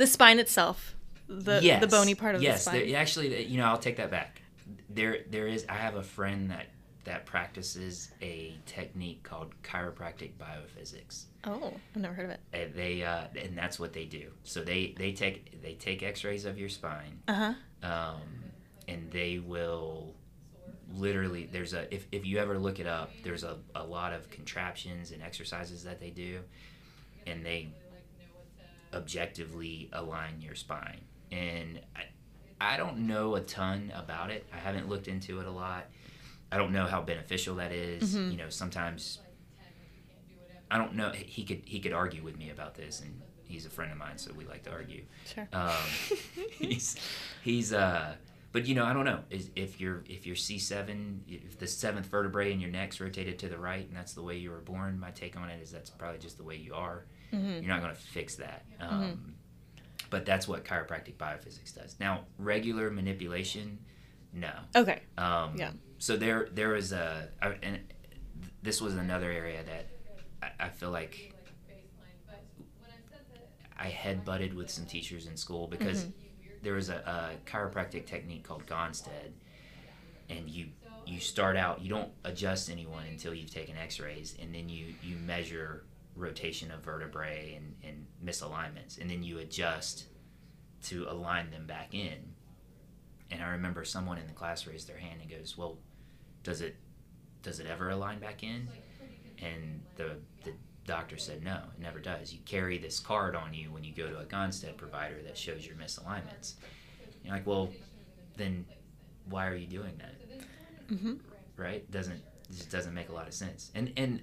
[0.00, 0.96] The spine itself,
[1.28, 2.88] the yes, the bony part of yes, the spine.
[2.88, 4.40] Yes actually, you know, I'll take that back.
[4.88, 5.66] There, there is.
[5.68, 6.68] I have a friend that
[7.04, 11.24] that practices a technique called chiropractic biophysics.
[11.44, 12.40] Oh, I've never heard of it.
[12.54, 14.30] And they, uh, and that's what they do.
[14.42, 17.34] So they they take they take X-rays of your spine, Uh
[17.82, 17.86] huh.
[17.86, 18.22] um,
[18.88, 20.14] and they will
[20.94, 24.28] literally there's a if, if you ever look it up there's a, a lot of
[24.30, 26.40] contraptions and exercises that they do
[27.28, 27.68] and they
[28.92, 31.00] objectively align your spine
[31.32, 35.50] and I, I don't know a ton about it i haven't looked into it a
[35.50, 35.86] lot
[36.52, 38.14] i don't know how beneficial that is.
[38.16, 38.32] Mhm.
[38.32, 39.20] you know sometimes
[40.70, 43.70] i don't know he could he could argue with me about this and he's a
[43.70, 45.48] friend of mine so we like to argue Sure.
[45.52, 45.72] um,
[46.58, 46.96] he's
[47.42, 48.14] he's uh
[48.52, 51.66] but you know I don't know is if you're if you're C seven if the
[51.68, 54.58] seventh vertebrae in your neck's rotated to the right and that's the way you were
[54.60, 57.68] born my take on it is that's probably just the way you are hmm you're
[57.68, 59.34] not going to fix that um,
[60.10, 63.78] but that's what chiropractic biophysics does now regular manipulation
[64.32, 65.00] no Okay.
[65.18, 65.72] um, Yeah.
[65.98, 67.78] So there, there was a, I- and
[68.62, 69.86] this was another area that
[70.42, 71.34] I, I feel like
[73.76, 76.12] I head butted with some teachers in school because Mhm.
[76.62, 76.96] there was a,
[77.46, 79.32] a chiropractic technique called Gonstead,
[80.28, 80.70] and you
[81.06, 85.16] you start out you don't adjust anyone until you've taken X-rays, and then you you
[85.16, 85.84] measure
[86.20, 90.06] rotation of vertebrae and, and misalignments, and then you adjust
[90.84, 92.34] to align them back in.
[93.30, 95.78] And I remember someone in the class raised their hand and goes, "Well,
[96.42, 96.76] does it
[97.42, 98.72] does it ever align back in?"
[99.38, 100.54] And the the
[100.86, 102.32] doctor said, "No, it never does.
[102.32, 105.66] You carry this card on you when you go to a Gonstead provider that shows
[105.66, 106.54] your misalignments."
[107.22, 107.76] You're like, "Well,
[108.36, 108.66] then
[109.24, 110.16] why are you doing that?"
[110.88, 111.14] hmm
[111.56, 111.90] Right?
[111.90, 112.14] Doesn't
[112.50, 113.70] it just doesn't make a lot of sense.
[113.74, 114.22] And and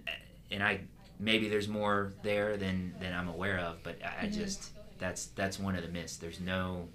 [0.52, 0.82] and I
[1.20, 4.34] maybe there's more there than than I'm aware of, but I, I Mhm.
[4.34, 6.18] just that's that's one of the myths.
[6.18, 6.90] There's no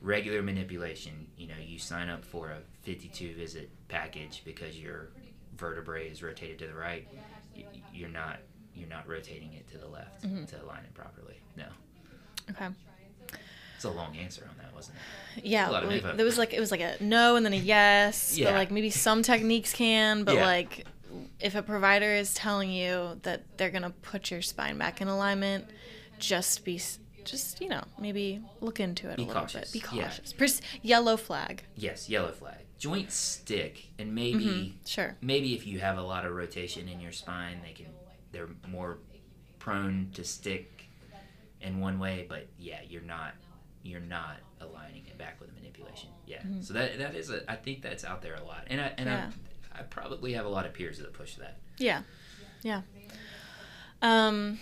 [0.00, 1.26] regular manipulation.
[1.36, 5.10] You know, you sign up for a 52 visit package because your
[5.56, 7.06] vertebrae is rotated to the right.
[7.92, 8.38] You're not
[8.74, 10.46] you're not rotating it to the left Mhm.
[10.48, 11.40] to align it properly.
[11.56, 11.66] No,
[12.50, 12.68] Okay.
[13.74, 14.96] it's a long answer on that, wasn't
[15.36, 15.44] it?
[15.44, 17.52] Yeah, A lot of we- there was like it was like a no and then
[17.52, 18.46] a yes, Yeah.
[18.46, 20.46] but like maybe some techniques can, but Yeah.
[20.46, 20.86] like
[21.40, 25.66] if a provider is telling you that they're gonna put your spine back in alignment,
[26.18, 26.80] just be
[27.24, 29.82] just you know maybe look into it Be a little cautious, bit.
[29.82, 30.32] Be cautious.
[30.32, 30.38] yeah.
[30.38, 31.64] Pers- yellow flag.
[31.76, 32.58] Yes, yellow flag.
[32.78, 34.70] Joint stick, and maybe Mm-hmm.
[34.86, 35.16] Sure.
[35.20, 37.86] maybe if you have a lot of rotation in your spine, they can
[38.32, 38.98] they're more
[39.58, 40.84] prone to stick
[41.60, 42.24] in one way.
[42.28, 43.32] But yeah, you're not
[43.82, 46.08] you're not aligning it back with a manipulation.
[46.26, 46.42] Yeah.
[46.60, 49.08] So that that is a I think that's out there a lot, and I and
[49.08, 49.18] Mm-hmm.
[49.18, 49.26] Yeah.
[49.26, 49.49] I,
[49.80, 51.56] I probably have a lot of peers that push that.
[51.78, 52.02] Yeah,
[52.62, 52.82] yeah.
[54.02, 54.58] Um,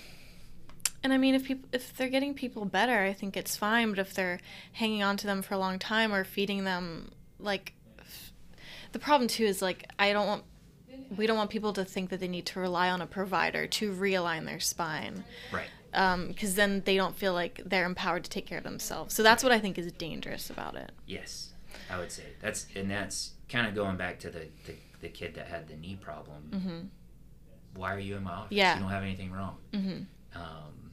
[1.03, 3.91] and I mean, if people if they're getting people better, I think it's fine.
[3.91, 4.41] But if they're
[4.73, 8.33] hanging on to them for a long time or feeding them, like, f-
[8.93, 10.45] the problem too is like I don't want
[11.17, 13.93] we don't want people to think that they need to rely on a provider to
[13.93, 16.29] realign their spine Right.
[16.29, 19.15] because then they don't feel like they're empowered to take care of themselves.
[19.15, 20.93] So that's what I think is dangerous about it.
[21.07, 21.55] Yes,
[21.91, 25.35] I would say that's and that's kind of going back to the, the the kid
[25.35, 26.43] that had the knee problem.
[26.53, 28.57] hmm Why are you in my office?
[28.57, 28.75] Yeah.
[28.77, 29.57] You don't have anything wrong.
[29.73, 30.03] hmm
[30.35, 30.93] um,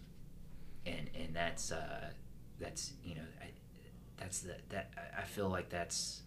[0.85, 2.09] and and that's uh,
[2.59, 3.47] that's you know I,
[4.17, 6.21] that's the, that I- feel like that's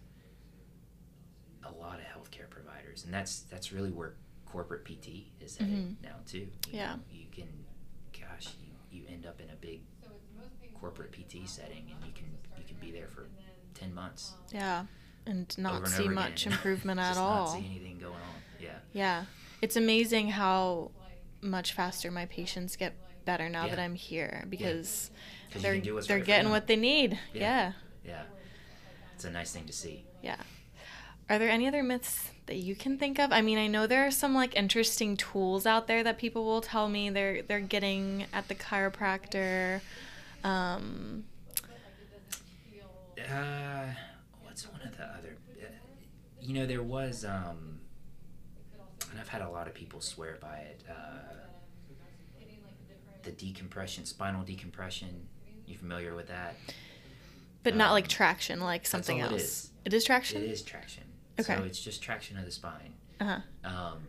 [1.63, 4.13] a lot of healthcare providers, and that's that's really where
[4.45, 6.03] corporate PT is headed Mhm.
[6.03, 6.39] now too.
[6.67, 6.95] You Yeah.
[6.95, 7.47] know, you can,
[8.19, 9.81] gosh, you, you end up in a big
[10.79, 12.27] corporate PT setting, and you can
[12.57, 13.27] you can be there for
[13.73, 14.85] ten months Yeah,
[15.29, 16.53] and not and see much again.
[16.57, 17.45] improvement at all.
[17.45, 18.41] Not see anything going on.
[18.59, 18.69] Yeah.
[18.93, 19.25] Yeah.
[19.61, 20.91] It's amazing how
[21.41, 22.93] much faster my patients get
[23.25, 25.11] better now that I'm here because
[25.53, 27.19] you they're can do what's they're right getting what they need.
[27.33, 27.41] Yeah.
[27.41, 27.71] Yeah.
[28.05, 28.21] Yeah.
[29.15, 30.05] It's a nice thing to see.
[30.23, 30.37] yeah.
[31.29, 33.31] Are there any other myths that you can think of?
[33.31, 36.61] I mean, I know there are some like interesting tools out there that people will
[36.61, 39.81] tell me they're they're getting at the chiropractor.
[40.43, 41.25] Um,
[43.29, 43.93] Uh,
[44.43, 45.37] what's one of the other?
[45.61, 45.65] Uh,
[46.49, 47.79] you know, there was, um,
[49.11, 50.83] and I've had a lot of people swear by it.
[50.89, 50.93] Uh,
[53.21, 55.27] the decompression, spinal decompression.
[55.67, 56.55] You familiar with that?
[57.61, 59.41] but not like Um, traction, like something else.
[59.41, 59.69] is.
[59.85, 60.41] It is traction.
[60.41, 61.03] It is traction.
[61.39, 61.55] Okay.
[61.55, 62.93] So it's just traction of the spine.
[63.19, 63.41] Uh-huh.
[63.65, 64.07] Um,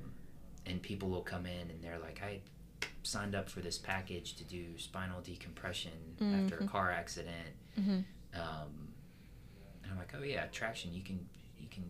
[0.64, 2.40] and people will come in and they're like, I
[3.02, 5.90] signed up for this package to do spinal decompression
[6.22, 6.68] after a Mhm.
[6.70, 7.48] car accident.
[7.78, 8.00] Mm-hmm.
[8.40, 8.94] Um,
[9.82, 10.94] and I'm like, oh yeah, traction.
[10.94, 11.28] You can
[11.58, 11.84] you can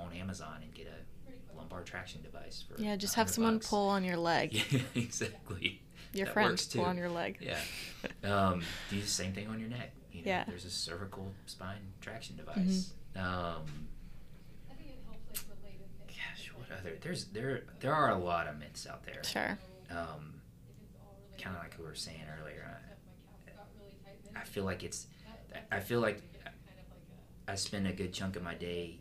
[0.00, 3.68] on Amazon and get a lumbar traction device for Yeah, just have someone bucks.
[3.68, 4.52] pull on your leg.
[4.70, 5.82] Yeah, exactly.
[6.12, 7.38] Your That friend pull on your leg.
[7.40, 7.58] Yeah.
[8.24, 9.92] Um, do the same thing on your neck.
[10.12, 10.44] You know, Yeah.
[10.46, 12.56] There's a cervical spine traction device.
[12.56, 13.14] Mm-hmm.
[13.14, 13.26] device.
[13.26, 13.88] Um,
[16.06, 16.96] gosh, what other?
[17.00, 19.22] There's there there are a lot of myths out there.
[19.24, 19.58] Sure.
[19.90, 20.34] Um,
[21.40, 22.80] kind of like we were saying earlier.
[24.36, 25.06] I, I feel like it's.
[25.72, 26.22] I feel like
[27.48, 28.98] I spend a good chunk of my day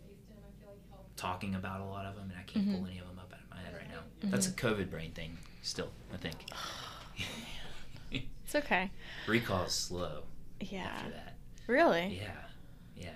[1.15, 2.75] talking about a lot of them, and I can't Mhm.
[2.77, 4.01] pull any of them up out of my head right now.
[4.23, 5.91] That's a COVID brain thing, still.
[6.13, 6.35] I think.
[8.11, 8.91] It's okay.
[9.27, 10.23] Recall's slow
[10.59, 10.83] Yeah.
[10.83, 11.35] after that.
[11.67, 12.19] Really?
[12.21, 12.31] Yeah,
[12.95, 13.09] yeah,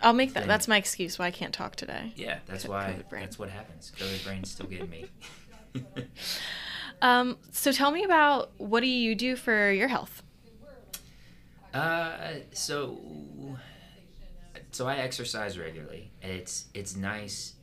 [0.00, 0.40] I'll make that.
[0.40, 2.12] Then- That's my excuse why I can't talk today.
[2.16, 2.38] yeah.
[2.46, 3.02] That's why.
[3.10, 3.92] That's what happens.
[3.96, 5.06] COVID brain's still getting me.
[7.02, 10.22] Um, so tell me about what do you do for your health?
[11.72, 13.00] Uh, so
[14.72, 16.12] so I exercise regularly.
[16.22, 17.54] It's it's nice.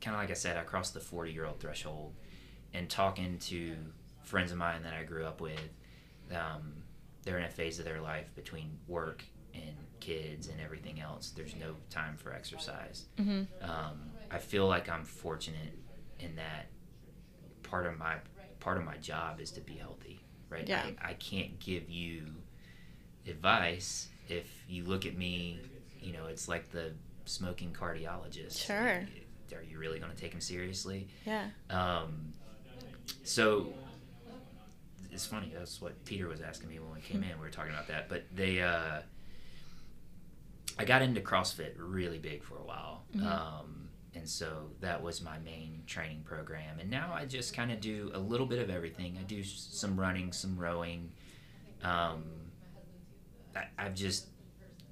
[0.00, 2.14] Kind of like I said, I crossed the forty year old threshold,
[2.72, 3.76] and talking to
[4.22, 5.60] friends of mine that I grew up with,
[6.30, 6.82] um,
[7.24, 9.24] they're in a phase of their life between work
[9.54, 11.30] and kids and everything else.
[11.30, 13.06] There's no time for exercise.
[13.18, 13.68] Mm-hmm.
[13.68, 15.76] Um, I feel like I'm fortunate
[16.18, 16.66] in that
[17.62, 18.16] part of my
[18.60, 20.66] part of my job is to be healthy, right?
[20.68, 20.84] Yeah.
[21.02, 22.26] I, I can't give you
[23.26, 25.60] advice if you look at me,
[26.00, 26.92] you know, it's like the
[27.24, 28.64] smoking cardiologist.
[28.64, 29.06] Sure.
[29.54, 31.08] Are you really going to take him seriously?
[31.26, 31.46] Yeah.
[31.68, 32.32] Um,
[33.24, 33.72] so
[35.10, 35.52] it's funny.
[35.56, 37.30] That's what Peter was asking me when we came in.
[37.38, 38.62] We were talking about that, but they.
[38.62, 39.00] Uh,
[40.78, 43.26] I got into CrossFit really big for a while, Mhm.
[43.26, 46.78] um, and so that was my main training program.
[46.78, 49.18] And now I just kind of do a little bit of everything.
[49.18, 51.12] I do some running, some rowing.
[51.82, 52.24] Um,
[53.56, 54.26] I, I've just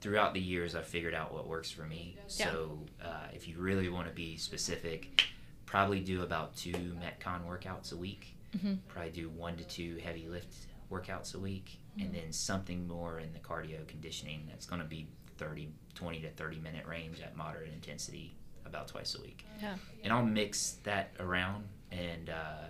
[0.01, 2.15] throughout the years I've figured out what works for me.
[2.17, 2.23] Yeah.
[2.47, 5.25] So uh, if you really want to be specific,
[5.67, 8.37] probably do about two Metcon workouts a week.
[8.57, 8.75] Mm-hmm.
[8.89, 10.55] Probably do one to two heavy lift
[10.91, 12.05] workouts a week, Mhm.
[12.07, 16.31] and then something more in the cardio conditioning that's going to be 30, 20 to
[16.31, 18.35] 30 minute range at moderate intensity
[18.65, 19.45] about twice a week.
[19.61, 19.75] Yeah.
[20.03, 22.69] And I'll mix that around, and uh,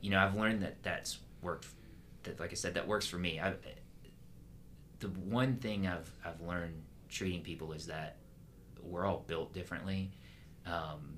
[0.00, 1.66] you know I've learned that that's worked.
[2.22, 3.40] That like I said, that works for me.
[3.40, 3.54] I,
[5.02, 8.16] the one thing I've I've learned treating people is that
[8.82, 10.10] we're all built differently.
[10.64, 11.16] Um,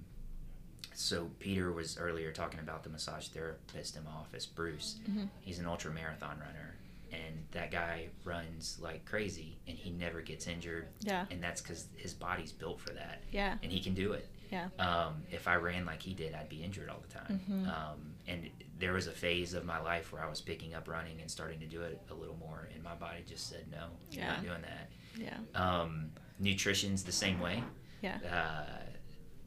[0.94, 4.98] so Peter was earlier talking about the massage therapist in my office, Bruce.
[5.08, 5.28] Mhm.
[5.40, 6.76] He's an ultra marathon runner,
[7.12, 11.26] and that guy runs like crazy, and he never gets injured, Yeah.
[11.30, 13.58] and that's because his body's built for that, Yeah.
[13.62, 14.28] and he can do it.
[14.50, 14.68] Yeah.
[14.78, 17.40] Um, if I ran like he did, I'd be injured all the time.
[17.48, 17.68] Mhm.
[17.68, 18.48] Um, and
[18.78, 21.60] there was a phase of my life where I was picking up running and starting
[21.60, 24.28] to do it a little more, and my body just said, "No, Yeah.
[24.32, 25.38] not doing that." Yeah.
[25.54, 27.62] Um, nutrition's the same way.
[28.02, 28.18] Yeah.
[28.30, 28.82] Uh,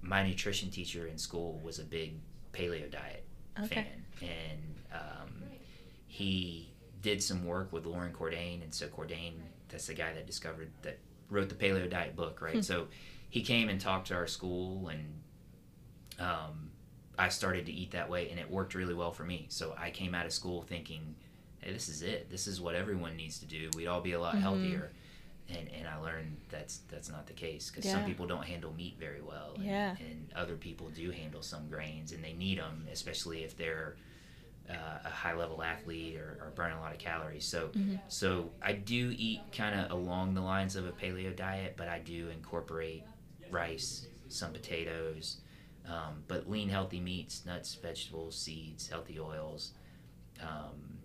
[0.01, 2.19] my nutrition teacher in school was a big
[2.53, 3.25] paleo diet
[3.59, 3.85] Okay.
[4.19, 5.43] fan, and um,
[6.07, 9.33] he did some work with Loren Cordain, and so Cordain,
[9.69, 10.99] that's the guy that discovered that
[11.29, 12.55] wrote the paleo diet book, right?
[12.55, 12.61] Hmm.
[12.61, 12.87] so
[13.29, 15.21] he came and talked to our school, and
[16.19, 16.66] um,
[17.17, 19.47] I started to eat that way, and it worked really well for me.
[19.49, 21.15] So I came out of school thinking,
[21.59, 22.29] "Hey, this is it.
[22.29, 23.69] This is what everyone needs to do.
[23.75, 24.41] We'd all be a lot Mhm.
[24.41, 24.91] healthier."
[25.49, 28.97] And, and I learned that's that's not the case because some people don't handle meat
[28.99, 29.95] very well, and, Yeah.
[29.99, 33.95] and other people do handle some grains, and they need them, especially if they're
[34.69, 37.45] uh, a high level athlete or, or burn a lot of calories.
[37.45, 37.99] So Mhm.
[38.07, 41.99] so I do eat kind of along the lines of a paleo diet, but I
[41.99, 43.05] do incorporate
[43.49, 45.37] rice, some potatoes,
[45.87, 49.71] um, but lean, healthy meats, nuts, vegetables, seeds, healthy oils.
[50.41, 50.99] Um,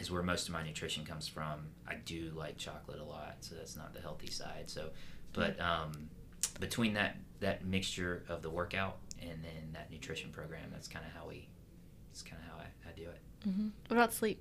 [0.00, 1.66] is where most of my nutrition comes from.
[1.86, 4.64] I do like chocolate a lot, so that's not the healthy side.
[4.66, 4.88] So,
[5.32, 5.92] but um,
[6.60, 11.12] between that that mixture of the workout and then that nutrition program, that's kind of
[11.12, 11.48] how we,
[12.10, 13.20] it's kind of how I, I do it.
[13.44, 14.40] hmm What about sleep?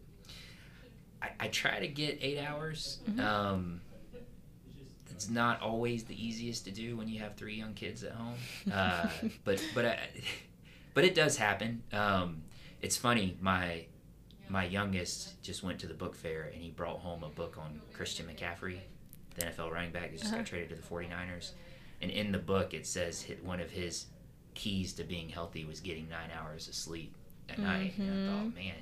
[1.22, 3.00] I, I try to get eight hours.
[3.10, 3.20] Mhm.
[5.22, 8.34] It's not always the easiest to do when you have three young kids at home,
[8.74, 9.08] uh,
[9.44, 10.00] but but I,
[10.96, 11.84] but it does happen.
[11.94, 12.42] Um,
[12.82, 13.38] it's funny.
[13.40, 13.86] My
[14.50, 17.80] my youngest just went to the book fair and he brought home a book on
[17.94, 18.80] Christian McCaffrey,
[19.36, 20.38] the NFL running back that just Uh-huh.
[20.38, 21.52] got traded to the 49ers.
[22.02, 24.08] And in the book, it says one of his
[24.56, 27.14] keys to being healthy was getting nine hours of sleep
[27.48, 27.94] at night.
[28.00, 28.56] And I thought, Mhm.
[28.56, 28.76] man,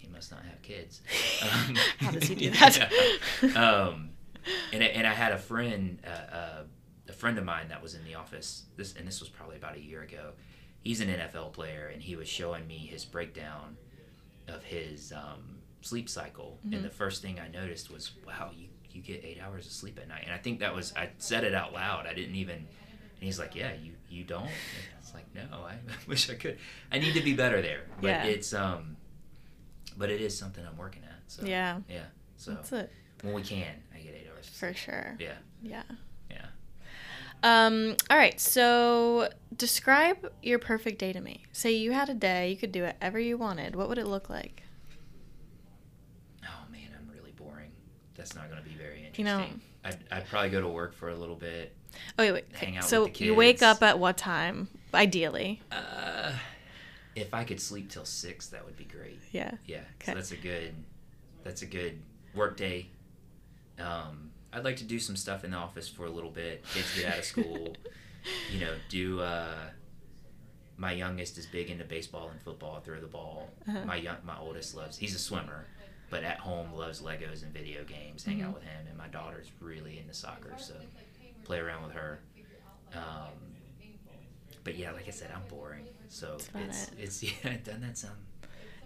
[0.00, 1.00] he must not have kids.
[1.42, 2.90] Um, How does he do that?
[3.42, 3.54] yeah.
[3.72, 4.10] um,
[4.72, 6.62] and, I- and I had a friend, uh, uh,
[7.08, 8.64] a friend of mine that was in the office.
[8.76, 10.32] This and this was probably about a year ago.
[10.80, 13.76] He's an NFL player, and he was showing me his breakdown
[14.48, 16.58] of his um, sleep cycle.
[16.66, 16.76] Mhm.
[16.76, 19.98] And the first thing I noticed was, wow, you you get eight hours of sleep
[20.00, 20.22] at night.
[20.24, 22.06] And I think that was I said it out loud.
[22.06, 22.56] I didn't even.
[22.56, 22.66] And
[23.20, 24.42] he's like, yeah, you you don't.
[24.44, 24.50] And
[25.00, 25.76] it's like, no, I
[26.06, 26.58] wish I could.
[26.92, 27.84] I need to be better there.
[28.00, 28.24] But Yeah.
[28.24, 28.96] it's um,
[29.96, 31.20] but it is something I'm working at.
[31.28, 31.80] So Yeah.
[31.88, 32.04] yeah.
[32.36, 32.92] So That's it
[33.22, 34.33] when we can, I get eight hours.
[34.48, 35.16] For sure.
[35.18, 35.34] Yeah.
[35.62, 35.82] Yeah.
[36.30, 36.46] Yeah.
[37.42, 41.44] Um, all right, so describe your perfect day to me.
[41.52, 43.76] Say you had a day, you could do whatever you wanted.
[43.76, 44.62] What would it look like?
[46.44, 47.70] Oh man, I'm really boring.
[48.14, 49.26] That's not going to be very interesting.
[49.26, 49.46] You know-
[49.86, 51.76] I'd, I'd probably go to work for a little bit.
[52.18, 52.44] Oh, wait, wait.
[52.54, 55.60] Hang out So with the you wake up at what time, ideally?
[55.70, 56.32] Uh,
[57.14, 59.20] if I could sleep till six, that would be great.
[59.30, 59.50] Yeah.
[59.66, 60.12] Yeah, Okay.
[60.12, 60.74] so that's a good,
[61.42, 62.00] that's a good
[62.34, 62.86] work day.
[63.78, 66.64] Um, I'd like to do some stuff in the office for a little bit.
[66.72, 67.74] Kids get out of school,
[68.52, 68.72] you know.
[68.88, 69.54] Do uh,
[70.76, 72.80] my youngest is big into baseball and football.
[72.80, 73.48] Throw the ball.
[73.68, 73.84] Uh-huh.
[73.84, 74.96] My young, my oldest loves.
[74.96, 75.66] He's a swimmer,
[76.10, 78.24] but at home loves Legos and video games.
[78.24, 78.44] Hang Mhm.
[78.48, 80.74] out with him, and my daughter's really into soccer, so
[81.44, 82.20] play around with her.
[82.94, 83.32] Um,
[84.62, 85.84] but yeah, like I said, I'm boring.
[86.08, 87.26] So That's it's it.
[87.32, 87.56] it's yeah.
[87.64, 88.18] Doesn't that sound?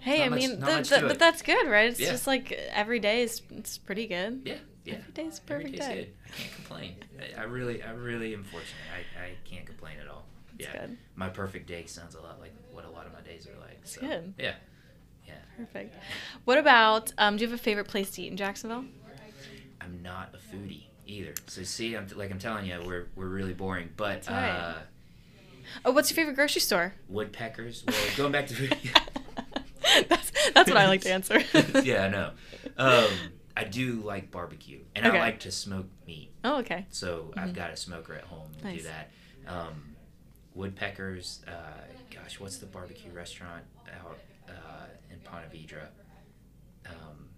[0.00, 0.66] Hey, I much- mean, the,
[1.00, 1.90] the- but that's good, right?
[1.90, 2.10] It's Yeah.
[2.10, 4.42] just like every day is it's pretty good.
[4.44, 4.94] Yeah, yeah.
[4.94, 5.94] Every day's a perfect day's day.
[5.96, 6.14] good.
[6.26, 6.96] I can't complain.
[7.36, 8.74] I, I really, I really am fortunate.
[9.20, 10.24] I, I can't complain at all.
[10.58, 10.98] That's yeah, good.
[11.16, 13.80] my perfect day sounds a lot like what a lot of my days are like.
[13.84, 14.34] So, good.
[14.38, 14.54] Yeah,
[15.26, 15.34] yeah.
[15.56, 15.94] Perfect.
[16.44, 18.84] What about, um, do you have a favorite place to eat in Jacksonville?
[19.80, 21.34] I'm not a foodie either.
[21.46, 23.90] So see, I'm like I'm telling you, we're we're really boring.
[23.96, 24.48] But right.
[24.50, 24.74] uh,
[25.84, 26.94] Oh, what's your favorite grocery store?
[27.08, 27.84] woodpeckers.
[27.86, 28.54] Well, going back to
[30.54, 31.40] that's, what I like to answer.
[31.82, 32.30] yeah, I know.
[32.76, 33.10] Um,
[33.56, 35.16] I do like barbecue, and Okay.
[35.16, 36.30] I like to smoke meat.
[36.44, 36.86] oh, okay.
[36.90, 37.54] So I've Mhm.
[37.54, 38.82] got a smoker at home and Nice.
[38.82, 39.10] do that.
[39.46, 39.96] Um,
[40.54, 41.40] woodpeckers.
[41.46, 41.52] Uh,
[42.14, 43.64] gosh, what's the barbecue restaurant
[44.02, 44.18] out
[44.48, 44.52] uh,
[45.12, 45.86] in Ponte Vedra?
[46.86, 47.28] Um,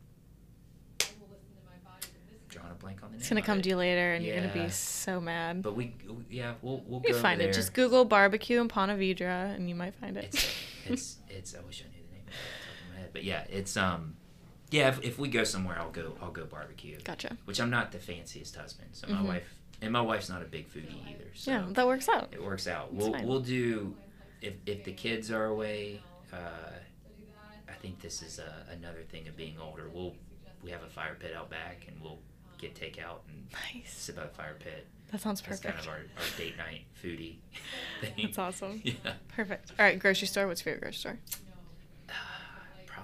[2.48, 3.20] drawing a blank on the name.
[3.20, 3.62] It's gonna come it.
[3.62, 5.62] to you later, and you're gonna be so mad.
[5.62, 5.94] But we,
[6.28, 7.52] yeah, we'll we'll You go find it.
[7.54, 10.24] Just Google barbecue in Ponte Vedra, and you might find it.
[10.34, 10.46] It's
[10.86, 11.54] it's it's.
[11.54, 12.34] I wish I knew the name of
[13.16, 14.16] it off the top of my head, but yeah, it's um.
[14.70, 16.14] Yeah, if, if we go somewhere, I'll go.
[16.22, 16.98] I'll go barbecue.
[17.02, 17.36] gotcha.
[17.44, 19.26] Which I'm not the fanciest husband, so my Mhm.
[19.26, 21.24] wife and my wife's not a big foodie either.
[21.34, 22.28] So yeah, that works out.
[22.32, 22.90] it works out.
[22.92, 23.26] It's We'll fine.
[23.26, 23.96] we'll do
[24.40, 26.02] if if the kids are away.
[26.32, 26.36] Uh,
[27.68, 29.88] I think this is uh, another thing of being older.
[29.92, 30.14] We'll
[30.62, 32.20] we have a fire pit out back, and we'll
[32.58, 33.92] get takeout and Nice.
[33.92, 34.86] sit by the fire pit.
[35.10, 35.64] That sounds perfect.
[35.64, 37.38] That's kind of our, our date night foodie
[38.02, 38.12] thing.
[38.26, 38.80] That's awesome.
[38.84, 39.14] Yeah.
[39.34, 39.72] Perfect.
[39.78, 40.46] All right, grocery store.
[40.46, 41.18] What's your favorite grocery store?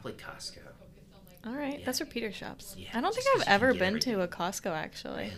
[0.01, 0.59] Probably Costco.
[1.47, 1.84] All right, Yeah.
[1.86, 2.74] that's where Peter shops.
[2.76, 4.28] Yeah, I don't think I've ever been to a.
[4.28, 5.24] Costco actually.
[5.30, 5.36] Really?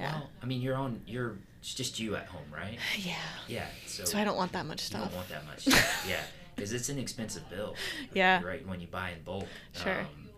[0.00, 0.12] Yeah.
[0.18, 1.02] Well, I mean, you're on.
[1.06, 2.78] You're it's just you at home, right?
[2.98, 3.14] Yeah.
[3.48, 3.66] Yeah.
[3.86, 5.02] So, So I don't want that much You stuff.
[5.04, 5.60] don't want that much.
[5.62, 6.22] stuff, yeah,
[6.54, 7.74] because it's an expensive bill.
[8.14, 8.42] Yeah.
[8.42, 9.46] Right when you buy in bulk.
[9.72, 10.00] Sure.
[10.00, 10.30] Um,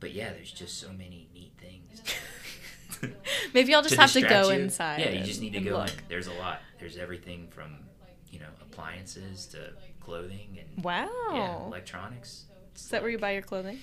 [0.00, 2.02] but yeah, there's just so many neat things.
[3.54, 4.60] Maybe I'll just to have to go you.
[4.60, 5.00] inside.
[5.00, 5.88] Yeah, you and- just need to go look.
[5.88, 5.94] in.
[6.08, 6.60] There's a lot.
[6.78, 7.76] There's everything from,
[8.30, 11.08] you know, appliances to clothing and Wow.
[11.32, 12.44] yeah, electronics.
[12.76, 13.78] Is that where you buy your clothing?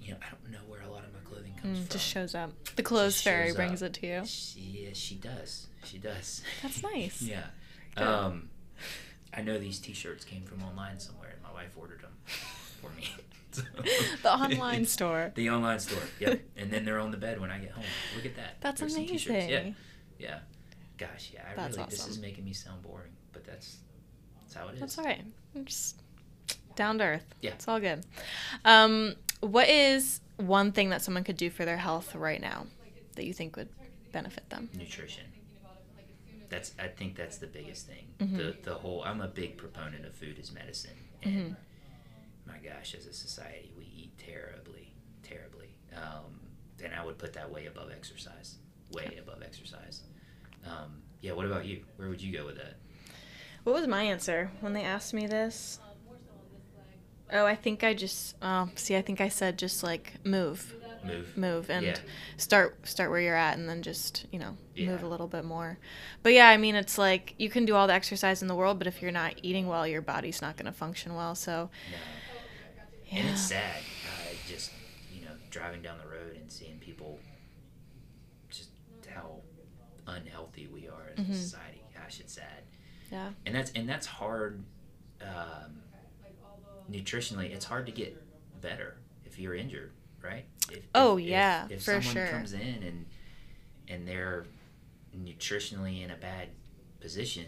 [0.00, 1.92] You know, I don't know where a lot of my clothing comes Mm, from.
[1.92, 2.52] just shows up.
[2.76, 3.88] The clothes fairy brings up.
[3.88, 4.22] it to you.
[4.26, 5.66] She, yeah, she does.
[5.84, 6.42] She does.
[6.62, 7.22] That's nice.
[7.22, 7.46] yeah.
[7.96, 8.50] Um,
[9.34, 12.12] I know these T-shirts came from online somewhere, and my wife ordered them
[12.80, 13.08] for me.
[13.52, 13.62] So-
[14.22, 15.32] The online store.
[15.34, 16.02] The online store.
[16.20, 16.40] Yep.
[16.58, 17.84] and then they're on the bed when I get home.
[18.14, 18.56] Look at that.
[18.60, 19.04] That's There's some
[19.34, 19.70] Yeah.
[20.18, 20.38] Yeah.
[20.98, 21.40] Gosh, yeah.
[21.50, 21.88] I That's really.
[21.88, 23.78] This is making me sound boring, but that's
[24.42, 24.80] that's how it is.
[24.80, 25.24] That's all right.
[25.54, 26.02] I'm just
[26.76, 27.24] down to earth.
[27.40, 27.50] Yeah.
[27.50, 28.04] It's all good.
[28.64, 32.66] Um, what is one thing that someone could do for their health right now
[33.16, 33.68] that you think would
[34.12, 34.68] benefit them?
[34.76, 35.24] Nutrition.
[36.48, 36.72] That's.
[36.78, 38.06] I think that's the biggest thing.
[38.20, 38.36] Mhm.
[38.36, 39.02] The the whole.
[39.04, 41.56] I'm a big proponent of food as medicine, and
[42.46, 44.92] my gosh, as a society, we eat terribly,
[45.24, 45.70] terribly.
[45.96, 46.38] Um,
[46.84, 48.58] and I would put that way above exercise.
[48.92, 50.02] Way above exercise.
[50.64, 51.32] Um, yeah.
[51.32, 51.82] What about you?
[51.96, 52.76] Where would you go with that?
[53.64, 55.80] What was my answer when they asked me this?
[57.32, 58.36] Oh, I think I just.
[58.40, 61.32] Oh, see, I think I said just like move, Move.
[61.36, 61.96] move, and Yeah.
[62.36, 65.78] start start where you're at, and then just you know move a little bit more.
[66.22, 68.78] But yeah, I mean, it's like you can do all the exercise in the world,
[68.78, 71.34] but if you're not eating well, your body's not going to function well.
[71.34, 71.96] So No.
[73.10, 73.76] yeah, And it's sad.
[74.06, 74.70] Uh, just
[75.12, 77.18] you know, driving down the road and seeing people,
[78.50, 78.70] just
[79.12, 79.40] how
[80.06, 81.30] unhealthy we are as Mhm.
[81.30, 81.82] a society.
[81.94, 82.62] Gosh, it's sad.
[83.10, 84.62] yeah, And that's and that's hard.
[85.22, 85.82] Um,
[86.90, 88.22] nutritionally, it's hard to get
[88.60, 90.44] better if you're injured, right?
[90.70, 92.28] If, Oh, if- if- yeah, If, for someone sure.
[92.28, 93.06] comes in and
[93.88, 94.44] and they're
[95.16, 96.48] nutritionally in a bad
[97.00, 97.46] position,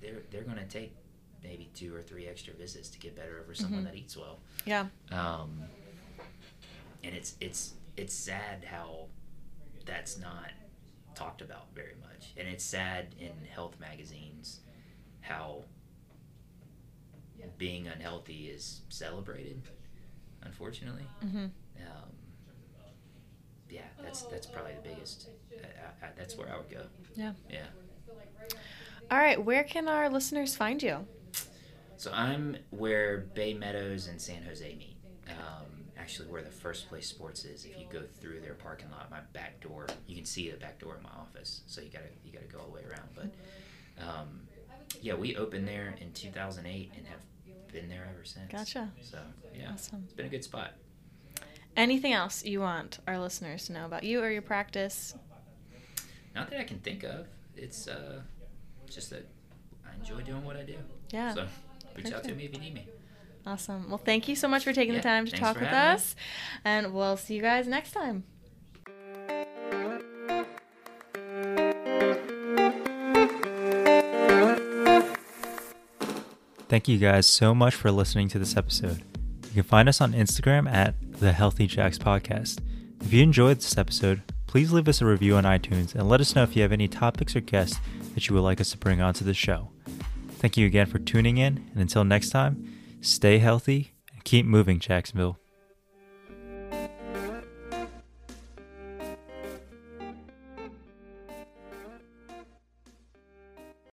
[0.00, 0.94] they're they're going to take
[1.42, 3.86] maybe two or three extra visits to get better over someone Mhm.
[3.86, 4.40] that eats well.
[4.66, 5.62] yeah, Um,
[7.02, 9.06] and it's it's it's sad how
[9.86, 10.50] that's not
[11.14, 14.60] talked about very much, and it's sad in health magazines
[15.20, 15.64] how
[17.58, 19.62] being unhealthy is celebrated.
[20.42, 21.46] Unfortunately, hmm
[21.80, 22.10] um,
[23.68, 25.28] yeah, that's that's probably the biggest.
[25.62, 26.82] I, I, that's where I would go.
[27.14, 27.32] yeah.
[27.50, 27.66] Yeah.
[29.10, 31.06] All right, where can our listeners find you?
[31.96, 34.96] So I'm where Bay Meadows and San Jose meet.
[35.28, 35.66] Um,
[35.98, 37.64] actually, where the first place sports is.
[37.64, 40.78] If you go through their parking lot, my back door, you can see the back
[40.78, 41.62] door of my office.
[41.66, 43.08] So you gotta you gotta go all the way around.
[43.14, 44.40] But um,
[45.02, 47.18] yeah, we opened there in 2008 and have
[47.72, 48.50] been there ever since.
[48.50, 48.90] Gotcha.
[49.02, 49.18] So
[49.54, 50.02] yeah, Awesome.
[50.04, 50.72] it's been a good spot.
[51.76, 55.14] Anything else you want our listeners to know about you or your practice?
[56.34, 57.26] Not that I can think of.
[57.56, 58.20] It's uh,
[58.88, 59.26] just that
[59.88, 60.76] I enjoy doing what I do.
[61.10, 61.34] Yeah.
[61.34, 61.46] So
[61.96, 62.86] reach out to me if you need me.
[63.46, 63.88] Awesome.
[63.88, 65.94] Well, thank you so much for taking Yeah, the time to talk with having me.
[65.94, 66.16] us.
[66.64, 68.24] And we'll see you guys next time.
[76.70, 79.02] Thank you guys so much for listening to this episode.
[79.48, 82.60] You can find us on Instagram at the Healthy Jax Podcast.
[83.00, 86.36] If you enjoyed this episode, please leave us a review on iTunes and let us
[86.36, 87.80] know if you have any topics or guests
[88.14, 89.70] that you would like us to bring onto the show.
[90.34, 94.78] Thank you again for tuning in, and until next time, stay healthy and keep moving,
[94.78, 95.39] Jacksonville.